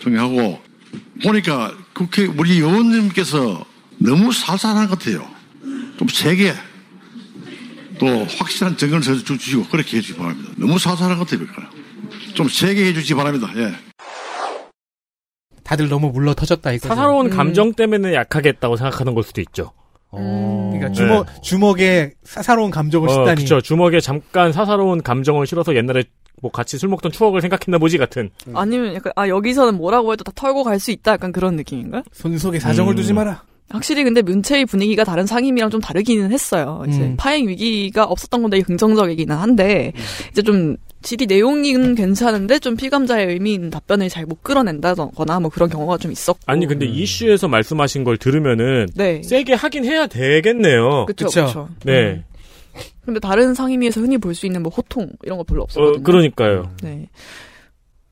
[0.00, 0.60] 존경하고
[1.22, 3.64] 보니까 국회 우리 의원님께서
[3.96, 5.26] 너무 살살한 것 같아요.
[5.98, 6.52] 좀 세게
[7.98, 8.06] 또
[8.38, 10.50] 확실한 서 주시고 그렇게 해주시기 바랍니다.
[10.56, 11.46] 너무 살살한 것 같아요.
[12.34, 13.50] 좀 세게 해주시기 바랍니다.
[13.56, 13.72] 예.
[15.64, 16.88] 다들 너무 물러 터졌다 이거.
[16.88, 19.72] 사사로운 감정 때문에 약하겠다고 생각하는 걸 수도 있죠.
[20.10, 23.42] 그러니까 주먹 주먹에 사사로운 감정을 어, 싣다니.
[23.42, 23.60] 그쵸.
[23.62, 26.04] 주먹에 잠깐 사사로운 감정을 실어서 옛날에
[26.40, 28.30] 뭐 같이 술 먹던 추억을 생각했나 보지 같은.
[28.54, 32.02] 아니면 약간 아 여기서는 뭐라고 해도 다 털고 갈 수 있다 약간 그런 느낌인가?
[32.12, 32.96] 손 속에 사정을 음.
[32.96, 33.42] 두지 마라.
[33.70, 36.84] 확실히 근데 문체의 분위기가 다른 상임이랑 좀 다르기는 했어요.
[36.88, 37.16] 이제 음.
[37.18, 39.92] 파행 위기가 없었던 건 되게 긍정적이기는 한데
[40.30, 45.68] 이제 좀 질의 내용은 괜찮은데 좀 피감자의 의미 있는 답변을 잘 못 끌어낸다거나 뭐 그런
[45.68, 46.38] 경우가 좀 있었고.
[46.46, 49.22] 아니 근데 이슈에서 말씀하신 걸 들으면은 네.
[49.22, 51.06] 세게 하긴 해야 되겠네요.
[51.06, 51.68] 그쵸.
[51.84, 52.24] 네.
[53.08, 56.00] 근데 다른 상임위에서 흔히 볼 수 있는 뭐 호통 이런 거 별로 없었거든요.
[56.00, 56.70] 어, 그러니까요.
[56.82, 57.08] 네.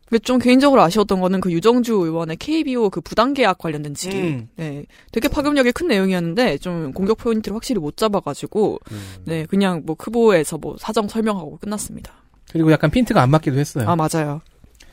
[0.09, 4.21] 근데 좀 개인적으로 아쉬웠던 거는 그 유정주 의원의 KBO 그 부당 계약 관련된 질의.
[4.23, 4.49] 음.
[4.57, 4.85] 네.
[5.13, 8.79] 되게 파급력이 큰 내용이었는데 좀 공격 포인트를 확실히 못 잡아가지고
[9.25, 12.13] 네 그냥 뭐 크보에서 뭐 사정 설명하고 끝났습니다.
[12.53, 13.89] 그리고 약간 핀트가 안 맞기도 했어요.
[13.89, 14.41] 아 맞아요.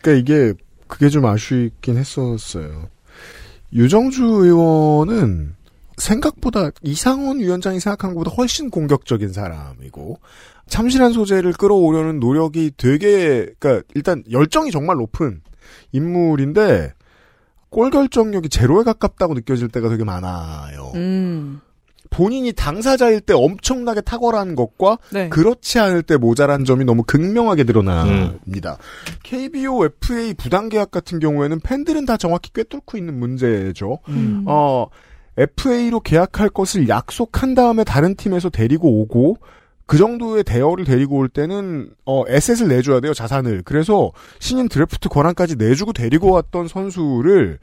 [0.01, 0.53] 그러니까 이게
[0.87, 2.89] 그게 좀 아쉽긴 했었어요.
[3.71, 5.55] 유정주 의원은
[6.03, 10.19] 생각보다 이상원 위원장이 생각한 것보다 훨씬 공격적인 사람이고
[10.67, 15.41] 참신한 소재를 끌어오려는 노력이 되게 그러니까 일단 열정이 정말 높은
[15.91, 16.93] 인물인데
[17.69, 20.91] 골 결정력이 제로에 가깝다고 느껴질 때가 되게 많아요.
[20.95, 21.61] 음.
[22.09, 25.29] 본인이 당사자일 때 엄청나게 탁월한 것과 네.
[25.29, 28.77] 그렇지 않을 때 모자란 점이 너무 극명하게 드러납니다.
[29.23, 33.97] KBO, FA 부당 계약 같은 경우에는 팬들은 다 정확히 꿰뚫고 있는 문제죠.
[34.09, 34.43] 음.
[34.45, 34.87] 어,
[35.37, 39.37] FA로 계약할 것을 약속한 다음에 다른 팀에서 데리고 오고
[39.85, 43.63] 그 정도의 대여를 데리고 올 때는 어 에셋을 내줘야 돼요 자산을.
[43.63, 47.59] 그래서 신인 드래프트 권한까지 내주고 데리고 왔던 선수를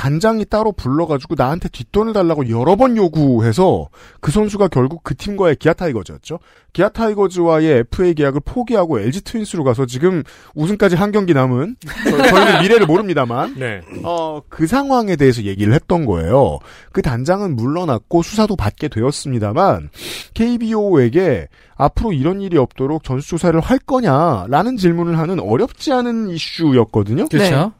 [0.00, 3.90] 단장이 따로 불러가지고 나한테 뒷돈을 달라고 여러 번 요구해서
[4.20, 6.38] 그 선수가 결국 그 팀과의 기아 타이거즈였죠.
[6.72, 10.22] 기아 타이거즈와의 FA 계약을 포기하고 LG 트윈스로 가서 지금
[10.54, 11.76] 우승까지 한 경기 남은
[12.08, 13.82] 저- 저희는 미래를 모릅니다만 네.
[14.02, 16.60] 어, 그 상황에 대해서 얘기를 했던 거예요.
[16.92, 19.90] 그 단장은 물러났고 수사도 받게 되었습니다만
[20.32, 27.28] KBO에게 앞으로 이런 일이 없도록 전수조사를 할 거냐라는 질문을 하는 어렵지 않은 이슈였거든요.
[27.28, 27.72] 그렇죠.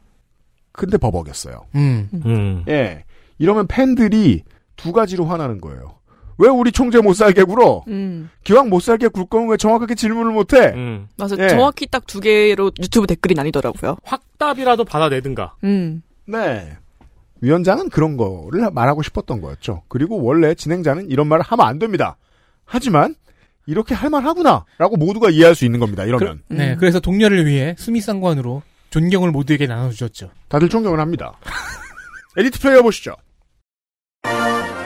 [0.81, 1.61] 근데 버벅였어요.
[1.75, 2.09] 음.
[2.25, 2.63] 음.
[2.67, 3.03] 예.
[3.37, 4.41] 이러면 팬들이
[4.75, 5.93] 두 가지로 화나는 거예요.
[6.39, 7.83] 왜 우리 총재 못 살게 굴어?
[7.87, 8.31] 음.
[8.43, 10.69] 기왕 못 살게 굴 거면 왜 정확하게 질문을 못 해?
[10.73, 11.07] 음.
[11.17, 11.49] 맞아 예.
[11.49, 13.97] 정확히 딱 두 개로 유튜브 댓글이 나뉘더라고요.
[14.03, 15.53] 확답이라도 받아내든가.
[15.63, 16.01] 음.
[16.25, 16.75] 네.
[17.41, 19.83] 위원장은 그런 거를 말하고 싶었던 거였죠.
[19.87, 22.17] 그리고 원래 진행자는 이런 말을 하면 안 됩니다.
[22.65, 23.13] 하지만
[23.67, 26.05] 이렇게 할 만하구나라고 모두가 이해할 수 있는 겁니다.
[26.05, 30.29] 이러면 네, 그래서 동료를 위해 수미상관으로 존경을 모두에게 나눠주셨죠.
[30.47, 31.33] 다들 존경을 합니다.
[32.37, 33.15] 엘리트 플레이어 보시죠.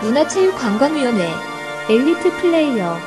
[0.01, 1.27] 문화체육관광위원회
[1.89, 2.97] 엘리트 플레이어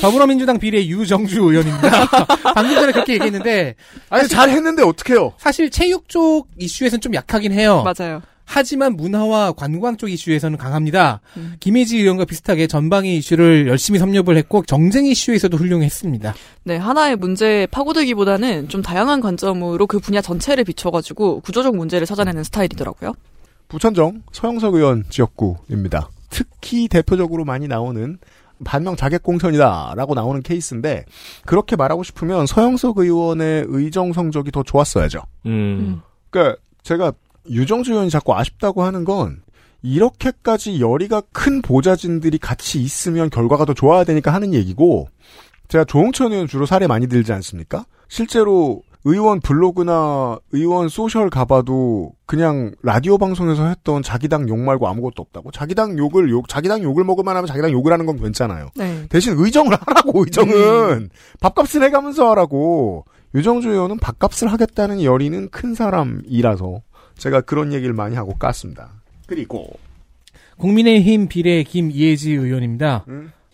[0.00, 2.06] 더불어민주당 비례 유정주 의원입니다.
[2.54, 3.76] 방금 전에 그렇게 얘기했는데
[4.10, 5.34] 아니 잘 했는데 어떡해요?
[5.38, 7.84] 사실 체육 쪽 이슈에서는 좀 약하긴 해요.
[7.84, 8.22] 맞아요.
[8.46, 11.20] 하지만 문화와 관광 쪽 이슈에서는 강합니다.
[11.36, 11.56] 음.
[11.60, 16.34] 김예지 의원과 비슷하게 전방위 이슈를 열심히 섭렵을 했고 경쟁 이슈에서도 훌륭했습니다.
[16.64, 23.12] 네, 하나의 문제에 파고들기보다는 좀 다양한 관점으로 그 분야 전체를 비춰가지고 구조적 문제를 찾아내는 스타일이더라고요.
[23.68, 26.08] 부천정 서영석 의원 지역구입니다.
[26.30, 28.18] 특히 대표적으로 많이 나오는
[28.64, 31.04] 반명 자객 공천이다라고 나오는 케이스인데
[31.44, 35.22] 그렇게 말하고 싶으면 서영석 의원의 의정 성적이 더 좋았어야죠.
[35.46, 36.00] 음.
[36.30, 37.12] 그러니까 제가
[37.50, 39.42] 유정주 의원이 자꾸 아쉽다고 하는 건
[39.82, 45.08] 이렇게까지 열의가 큰 보좌진들이 같이 있으면 결과가 더 좋아야 되니까 하는 얘기고
[45.68, 47.84] 제가 조홍천 의원 주로 사례 많이 들지 않습니까?
[48.08, 55.22] 실제로 의원 블로그나 의원 소셜 가봐도 그냥 라디오 방송에서 했던 자기 당 욕 말고 아무것도
[55.22, 55.52] 없다고.
[55.52, 58.70] 자기 당 욕을 욕, 자기 당 욕을 먹을만 하면 자기 당 욕을 하는 건 괜찮아요.
[58.74, 59.06] 네.
[59.08, 61.10] 대신 의정을 하라고, 의정은.
[61.40, 63.04] 밥값을 해가면서 하라고.
[63.36, 66.80] 유정주 의원은 밥값을 하겠다는 열의는 큰 사람이라서
[67.18, 68.88] 제가 그런 얘기를 많이 하고 깠습니다.
[69.26, 69.68] 그리고
[70.58, 73.04] 국민의힘 비례 김이혜지 의원입니다.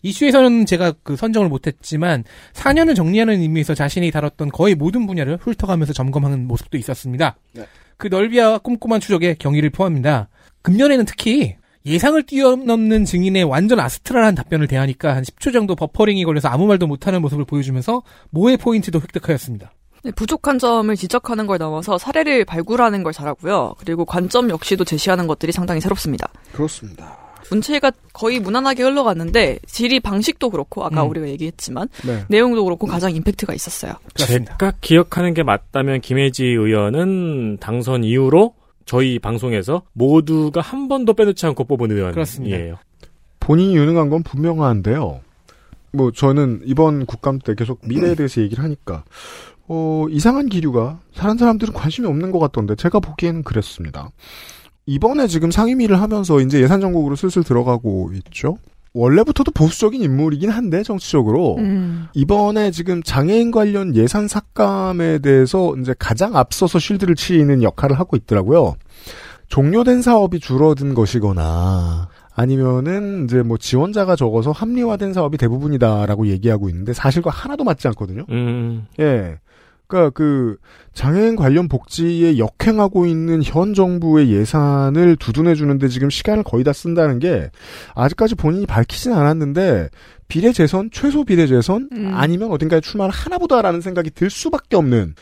[0.02, 6.46] 이슈에서는 제가 그 선정을 못했지만 4년을 정리하는 의미에서 자신이 다뤘던 거의 모든 분야를 훑어가면서 점검하는
[6.46, 7.36] 모습도 있었습니다.
[7.52, 7.66] 네.
[7.96, 10.28] 그 넓이와 꼼꼼한 추적에 경의를 표합니다.
[10.62, 11.56] 금년에는 특히
[11.86, 17.22] 예상을 뛰어넘는 증인의 완전 아스트랄한 답변을 대하니까 한 10초 정도 버퍼링이 걸려서 아무 말도 못하는
[17.22, 19.72] 모습을 보여주면서 모의 포인트도 획득하였습니다.
[20.04, 23.74] 네, 부족한 점을 지적하는 걸 넘어서 사례를 발굴하는 걸 잘하고요.
[23.78, 26.28] 그리고 관점 역시도 제시하는 것들이 상당히 새롭습니다.
[26.52, 27.18] 그렇습니다.
[27.50, 31.10] 문체가 거의 무난하게 흘러갔는데 질의 방식도 그렇고 아까 음.
[31.10, 32.24] 우리가 얘기했지만 네.
[32.28, 33.92] 내용도 그렇고 가장 임팩트가 있었어요.
[34.14, 38.54] 제가 기억하는 게 맞다면 김혜지 의원은 당선 이후로
[38.86, 42.12] 저희 방송에서 모두가 한 번도 빼놓지 않고 뽑은 의원이에요.
[42.12, 42.82] 그렇습니다.
[43.38, 45.20] 본인이 유능한 건 분명한데요.
[45.92, 49.04] 뭐 저는 이번 국감 때 계속 미래에 대해서 얘기를 하니까
[49.74, 54.10] 어, 이상한 기류가 다른 사람들은 관심이 없는 것 같던데 제가 보기에는 그랬습니다.
[54.84, 58.58] 이번에 지금 상임위를 하면서 이제 예산 정국으로 슬슬 들어가고 있죠.
[58.92, 62.08] 원래부터도 보수적인 인물이긴 한데 정치적으로 음.
[62.12, 68.74] 이번에 지금 장애인 관련 예산 삭감에 대해서 이제 가장 앞서서 쉴드를 치는 역할을 하고 있더라고요.
[69.48, 77.30] 종료된 사업이 줄어든 것이거나 아니면은 이제 뭐 지원자가 적어서 합리화된 사업이 대부분이다라고 얘기하고 있는데 사실과
[77.30, 78.26] 하나도 맞지 않거든요.
[78.28, 78.86] 음.
[79.00, 79.38] 예.
[79.92, 80.56] 그러니까 그
[80.94, 87.18] 장애인 관련 복지에 역행하고 있는 현 정부의 예산을 두둔해 주는데 지금 시간을 거의 다 쓴다는
[87.18, 87.50] 게
[87.94, 89.90] 아직까지 본인이 밝히진 않았는데
[90.28, 92.10] 비례 재선 최소 비례 재선 음.
[92.14, 95.14] 아니면 어딘가에 출마를 하나보다라는 생각이 들 수밖에 없는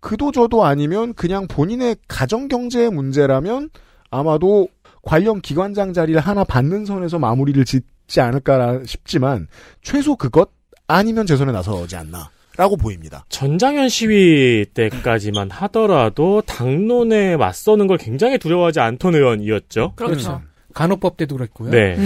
[0.00, 3.68] 그도 저도 아니면 그냥 본인의 가정 경제의 문제라면
[4.10, 4.68] 아마도
[5.02, 9.46] 관련 기관장 자리를 하나 받는 선에서 마무리를 짓지 않을까 싶지만
[9.82, 10.50] 최소 그것
[10.86, 12.30] 아니면 재선에 나서지 않나.
[12.56, 13.24] 라고 보입니다.
[13.28, 19.92] 전장현 시위 때까지만 하더라도 당론에 맞서는 걸 굉장히 두려워하지 않던 의원이었죠.
[19.96, 20.40] 그렇죠.
[20.74, 21.70] 간호법 때도 그랬고요.
[21.70, 21.96] 네.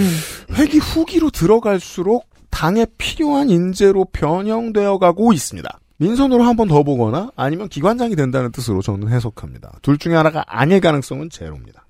[0.55, 5.79] 회기 후기로 들어갈수록 당에 필요한 인재로 변형되어 가고 있습니다.
[5.99, 9.79] 민선으로 한 번 더 보거나 아니면 기관장이 된다는 뜻으로 저는 해석합니다.
[9.83, 11.85] 둘 중에 하나가 아닐 가능성은 제로입니다.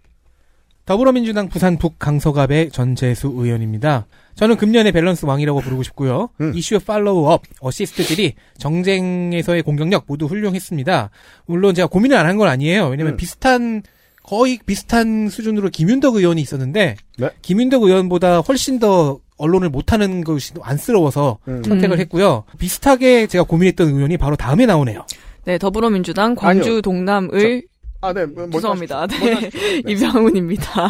[0.94, 4.06] 더불어민주당 부산 북 강서갑의 전재수 의원입니다.
[4.34, 6.30] 저는 금년의 밸런스 왕이라고 부르고 싶고요.
[6.52, 11.10] 이슈 follow-up, 어시스트들이 정쟁에서의 공격력 모두 훌륭했습니다.
[11.46, 12.88] 물론 제가 고민을 안 한 건 아니에요.
[12.88, 13.84] 왜냐면 비슷한
[14.24, 16.96] 거의 비슷한 수준으로 김윤덕 의원이 있었는데
[17.42, 22.00] 김윤덕 의원보다 훨씬 더 언플을 못하는 것이 안쓰러워서 선택을 음.
[22.00, 22.42] 했고요.
[22.58, 25.06] 비슷하게 제가 고민했던 의원이 바로 다음에 나오네요.
[25.44, 26.80] 네, 더불어민주당 광주 아니요.
[26.80, 27.62] 동남을
[28.02, 28.26] 아, 네.
[28.26, 29.06] 먼저 죄송합니다.
[29.08, 29.50] 네.
[29.50, 29.82] 네.
[29.86, 30.88] 이병훈입니다.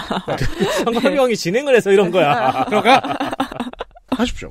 [0.85, 2.65] 성함형이 진행을 해서 이런 거야.
[2.69, 3.03] 그러가
[4.11, 4.49] 하십시오.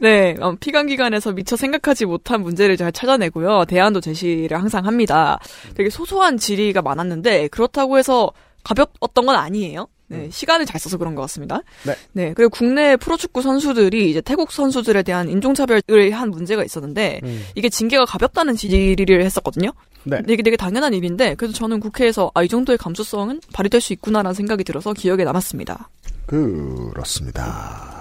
[0.00, 3.64] 네, 어, 피감 기관에서 미처 생각하지 못한 문제를 잘 찾아내고요.
[3.66, 5.38] 대안도 제시를 항상 합니다.
[5.74, 8.32] 되게 소소한 질의가 많았는데 그렇다고 해서
[8.64, 9.86] 가볍었던 건 아니에요.
[10.08, 11.60] 네, 시간을 잘 써서 그런 것 같습니다.
[11.84, 11.94] 네.
[12.12, 17.20] 네, 그리고 국내 프로축구 선수들이 이제 태국 선수들에 대한 인종차별을 한 문제가 있었는데
[17.54, 19.72] 이게 징계가 가볍다는 질의를 했었거든요.
[20.04, 20.22] 네.
[20.28, 24.64] 이게 되게 당연한 일인데 그래서 저는 국회에서 아, 이 정도의 감수성은 발휘될 수 있구나라는 생각이
[24.64, 25.90] 들어서 기억에 남았습니다.
[26.26, 27.98] 그렇습니다.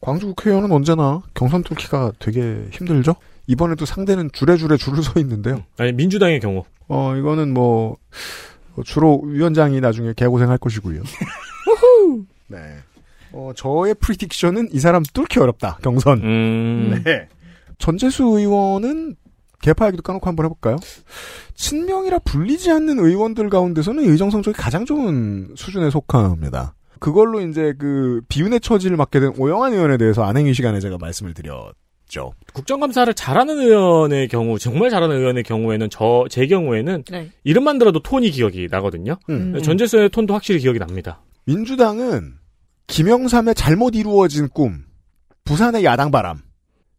[0.00, 3.14] 광주 국회의원은 언제나 경선 뚫기가 되게 힘들죠?
[3.46, 5.62] 이번에도 상대는 줄에 줄에 줄을 서 있는데요.
[5.78, 6.64] 아니 민주당의 경우.
[6.88, 7.96] 어 이거는 뭐
[8.84, 11.02] 주로 위원장이 나중에 개고생할 것이고요.
[12.48, 12.58] 네.
[13.32, 16.20] 어 저의 프리딕션은 이 사람 뚫기 어렵다 경선.
[16.22, 17.02] 음.
[17.04, 17.28] 네.
[17.78, 19.16] 전재수 의원은
[19.62, 20.76] 개파 얘기도 까놓고 한번 해볼까요?
[21.54, 26.74] 친명이라 불리지 않는 의원들 가운데서는 의정 성적이 가장 좋은 수준에 속합니다.
[26.98, 31.74] 그걸로 이제 그 비운의 처지를 맡게 된 오영환 의원에 대해서 안행위 시간에 제가 말씀을 드렸
[32.12, 32.34] 죠.
[32.52, 37.30] 국정감사를 잘하는 의원의 경우, 정말 잘하는 의원의 경우에는 저, 제 경우에는 네.
[37.42, 39.16] 이름만 들어도 톤이 기억이 나거든요.
[39.30, 39.58] 음.
[39.62, 41.22] 전재수의 톤도 확실히 기억이 납니다.
[41.46, 42.34] 민주당은
[42.86, 44.84] 김영삼의 잘못 이루어진 꿈,
[45.44, 46.42] 부산의 야당 바람,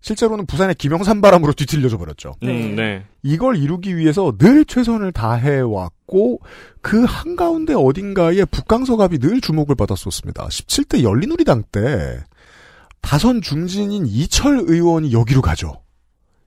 [0.02, 2.34] 실제로는 부산의 김영삼 바람으로 뒤틀려져 버렸죠.
[2.42, 3.06] 음, 네.
[3.22, 6.40] 이걸 이루기 위해서 늘 최선을 다해왔고
[6.82, 10.48] 그 한가운데 어딘가에 북강서갑이 늘 주목을 받았었습니다.
[10.48, 12.24] 17대 열린우리당 때
[13.04, 15.82] 다선 중진인 이철 의원이 여기로 가죠.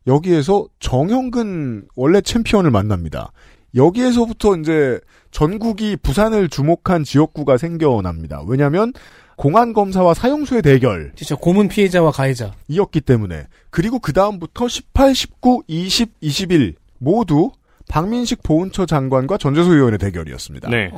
[0.08, 3.30] 여기에서 정형근 원래 챔피언을 만납니다.
[3.74, 4.98] 여기에서부터 이제
[5.30, 8.42] 전국이 부산을 주목한 지역구가 생겨납니다.
[8.48, 8.92] 왜냐하면
[9.36, 11.12] 공안 검사와 사형수의 대결.
[11.14, 12.52] 진짜 고문 피해자와 가해자.
[12.68, 17.50] 이었기 때문에 그리고 그 다음부터 18, 19, 20, 21 모두
[17.88, 20.70] 박민식 보훈처 장관과 전재수 의원의 대결이었습니다.
[20.70, 20.90] 네.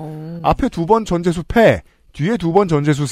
[0.42, 1.82] 앞에 두 번 전재수 패,
[2.12, 3.06] 뒤에 두 번 전재수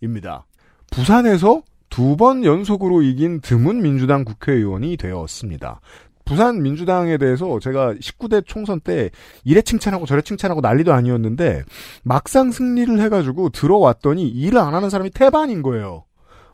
[0.00, 0.46] 승입니다.
[0.90, 5.80] 부산에서 두 번 연속으로 이긴 드문 민주당 국회의원이 되었습니다.
[6.24, 9.10] 부산 민주당에 대해서 제가 19대 총선 때
[9.44, 11.62] 이래 칭찬하고 저래 칭찬하고 난리도 아니었는데
[12.02, 16.04] 막상 승리를 해가지고 들어왔더니 일을 안 하는 사람이 태반인 거예요.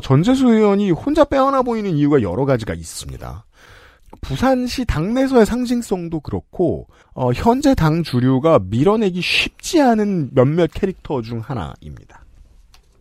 [0.02, 3.44] 전재수 의원이 혼자 빼어나 보이는 이유가 여러 가지가 있습니다.
[4.20, 12.21] 부산시 당내에서의 상징성도 그렇고 어, 현재 당 주류가 밀어내기 쉽지 않은 몇몇 캐릭터 중 하나입니다.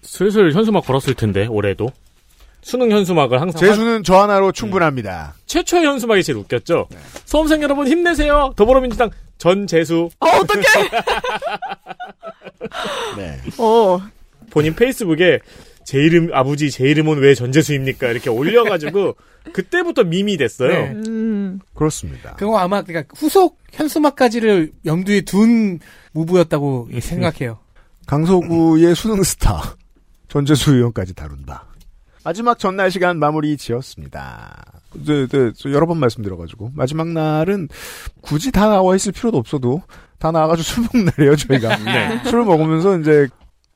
[0.02, 1.90] 슬슬 현수막 걸었을 텐데 올해도
[2.62, 5.34] 수능 현수막을 항상 재수는 저 하나로 충분합니다.
[5.48, 6.88] 최초의 현수막이 제일 웃겼죠.
[7.26, 8.54] 수험생 여러분 힘내세요.
[8.56, 10.10] 더불어민주당 전 재수.
[10.20, 10.64] 어, 어떡해!
[13.18, 13.40] 네.
[13.58, 14.00] 어.
[14.52, 15.40] 본인 페이스북에
[15.84, 19.16] 제 이름 아버지 제 이름은 왜 전재수입니까 이렇게 올려가지고
[19.54, 20.70] 그때부터 밈이 됐어요.
[20.70, 20.92] 네.
[21.08, 21.60] 음.
[21.74, 22.36] 그렇습니다.
[22.36, 25.80] 그거 아마 그러니까 후속 현수막까지를 염두에 둔
[26.12, 27.58] 무브였다고 생각해요.
[28.06, 29.76] 강서구의 수능 스타
[30.32, 31.66] 전재수 의원까지 다룬다.
[32.24, 34.64] 마지막 전날 시간 마무리 지었습니다.
[34.96, 37.68] 이제, 이제 여러 번 말씀드려가지고 마지막 날은
[38.22, 39.82] 굳이 다 나와 있을 필요도 없어도
[40.20, 41.76] 다 나와가지고 술 먹는 날이에요 저희가.
[41.80, 42.24] 네.
[42.30, 43.28] 술 먹으면서 이제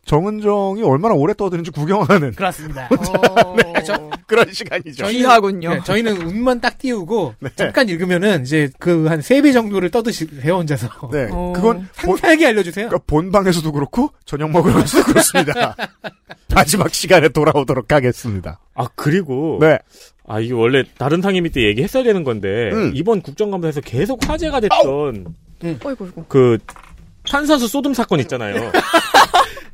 [0.06, 2.88] 정은정이 얼마나 오래 떠드는지 구경하는 그렇습니다.
[3.58, 5.08] 네, 저- 그런 시간이죠.
[5.08, 5.70] 귀하군요.
[5.76, 10.88] 네, 저희는 운만 딱 띄우고 잠깐 읽으면은 이제 그 한 세 배 정도를 떠드세요 혼자서.
[11.12, 12.88] 네, 그건 상세하게 알려주세요.
[12.90, 15.76] 그러니까 본방에서도 그렇고 저녁 먹으러 가서도 그렇습니다.
[16.54, 18.60] 마지막 시간에 돌아오도록 하겠습니다.
[18.76, 19.78] 아 그리고 네.
[20.28, 22.92] 아 이게 원래 다른 상임위 때 얘기했어야 되는 건데 음.
[22.96, 25.26] 이번 국정감사에서 계속 화제가 됐던
[25.64, 26.26] 어이구, 어이구.
[26.28, 26.58] 그
[27.28, 28.72] 탄산수 쏘듬 사건 있잖아요.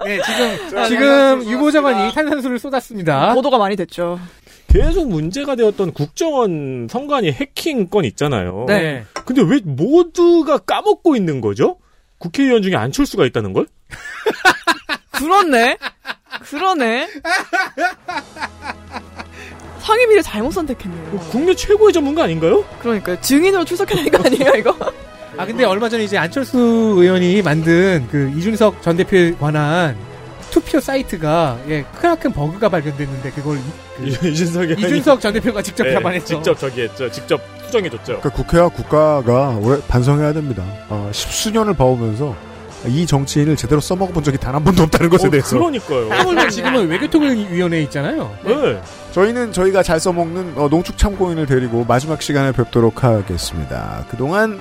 [0.05, 3.33] 네, 지금 지금 유보정원이 탄산수를 쏟았습니다.
[3.33, 4.19] 보도가 많이 됐죠.
[4.67, 8.65] 계속 문제가 되었던 국정원 선관위 해킹 건 있잖아요.
[8.67, 9.03] 네.
[9.25, 11.77] 근데 왜 모두가 까먹고 있는 거죠?
[12.19, 13.67] 국회의원 중에 안철수가 있다는 걸?
[15.11, 15.77] 그렇네.
[16.43, 17.07] 그러네.
[19.81, 21.19] 상임위를 잘못 선택했네요.
[21.31, 22.63] 국내 최고의 전문가 아닌가요?
[22.79, 24.75] 그러니까 증인으로 출석해야 되는 거 아니에요, 이거?
[25.37, 26.57] 아 근데 얼마 전에 이제 안철수
[26.97, 29.95] 의원이 만든 그 이준석 전 대표에 관한
[30.51, 33.57] 투표 사이트가 예 크나큰 버그가 발견됐는데 그걸
[34.03, 36.25] 이- 그 이준석이 이준석 전 대표가 직접 네, 잡아냈죠.
[36.25, 37.09] 직접 저기 했죠.
[37.09, 38.03] 직접 수정해줬죠.
[38.19, 40.63] 그러니까 국회와 국가가 올해 반성해야 됩니다.
[40.89, 42.35] 어, 십수년을 봐오면서
[42.87, 45.57] 이 정치인을 제대로 써먹어 본 적이 단 한 번도 없다는 것에 어, 대해서.
[45.57, 46.09] 그러니까요.
[46.25, 48.35] 물론 지금은 외교통일위원회에 있잖아요.
[48.43, 48.81] 네.
[49.11, 54.03] 저희는 저희가 잘 써먹는 어, 농축 참고인을 데리고 마지막 시간에 뵙도록 하겠습니다.
[54.09, 54.59] 그동안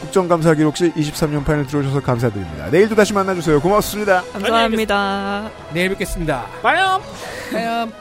[0.00, 2.70] 국정감사 기록실 23년 판을 들어주셔서 감사드립니다.
[2.70, 3.60] 내일도 다시 만나주세요.
[3.60, 4.22] 고맙습니다.
[4.32, 5.50] 감사합니다.
[5.72, 6.46] 내일 뵙겠습니다.
[6.62, 7.02] 빠염!
[7.52, 7.92] 빠염!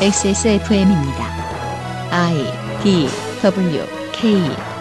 [0.00, 1.24] XSFM입니다.
[2.10, 2.52] I
[2.82, 3.08] D
[3.42, 4.75] W K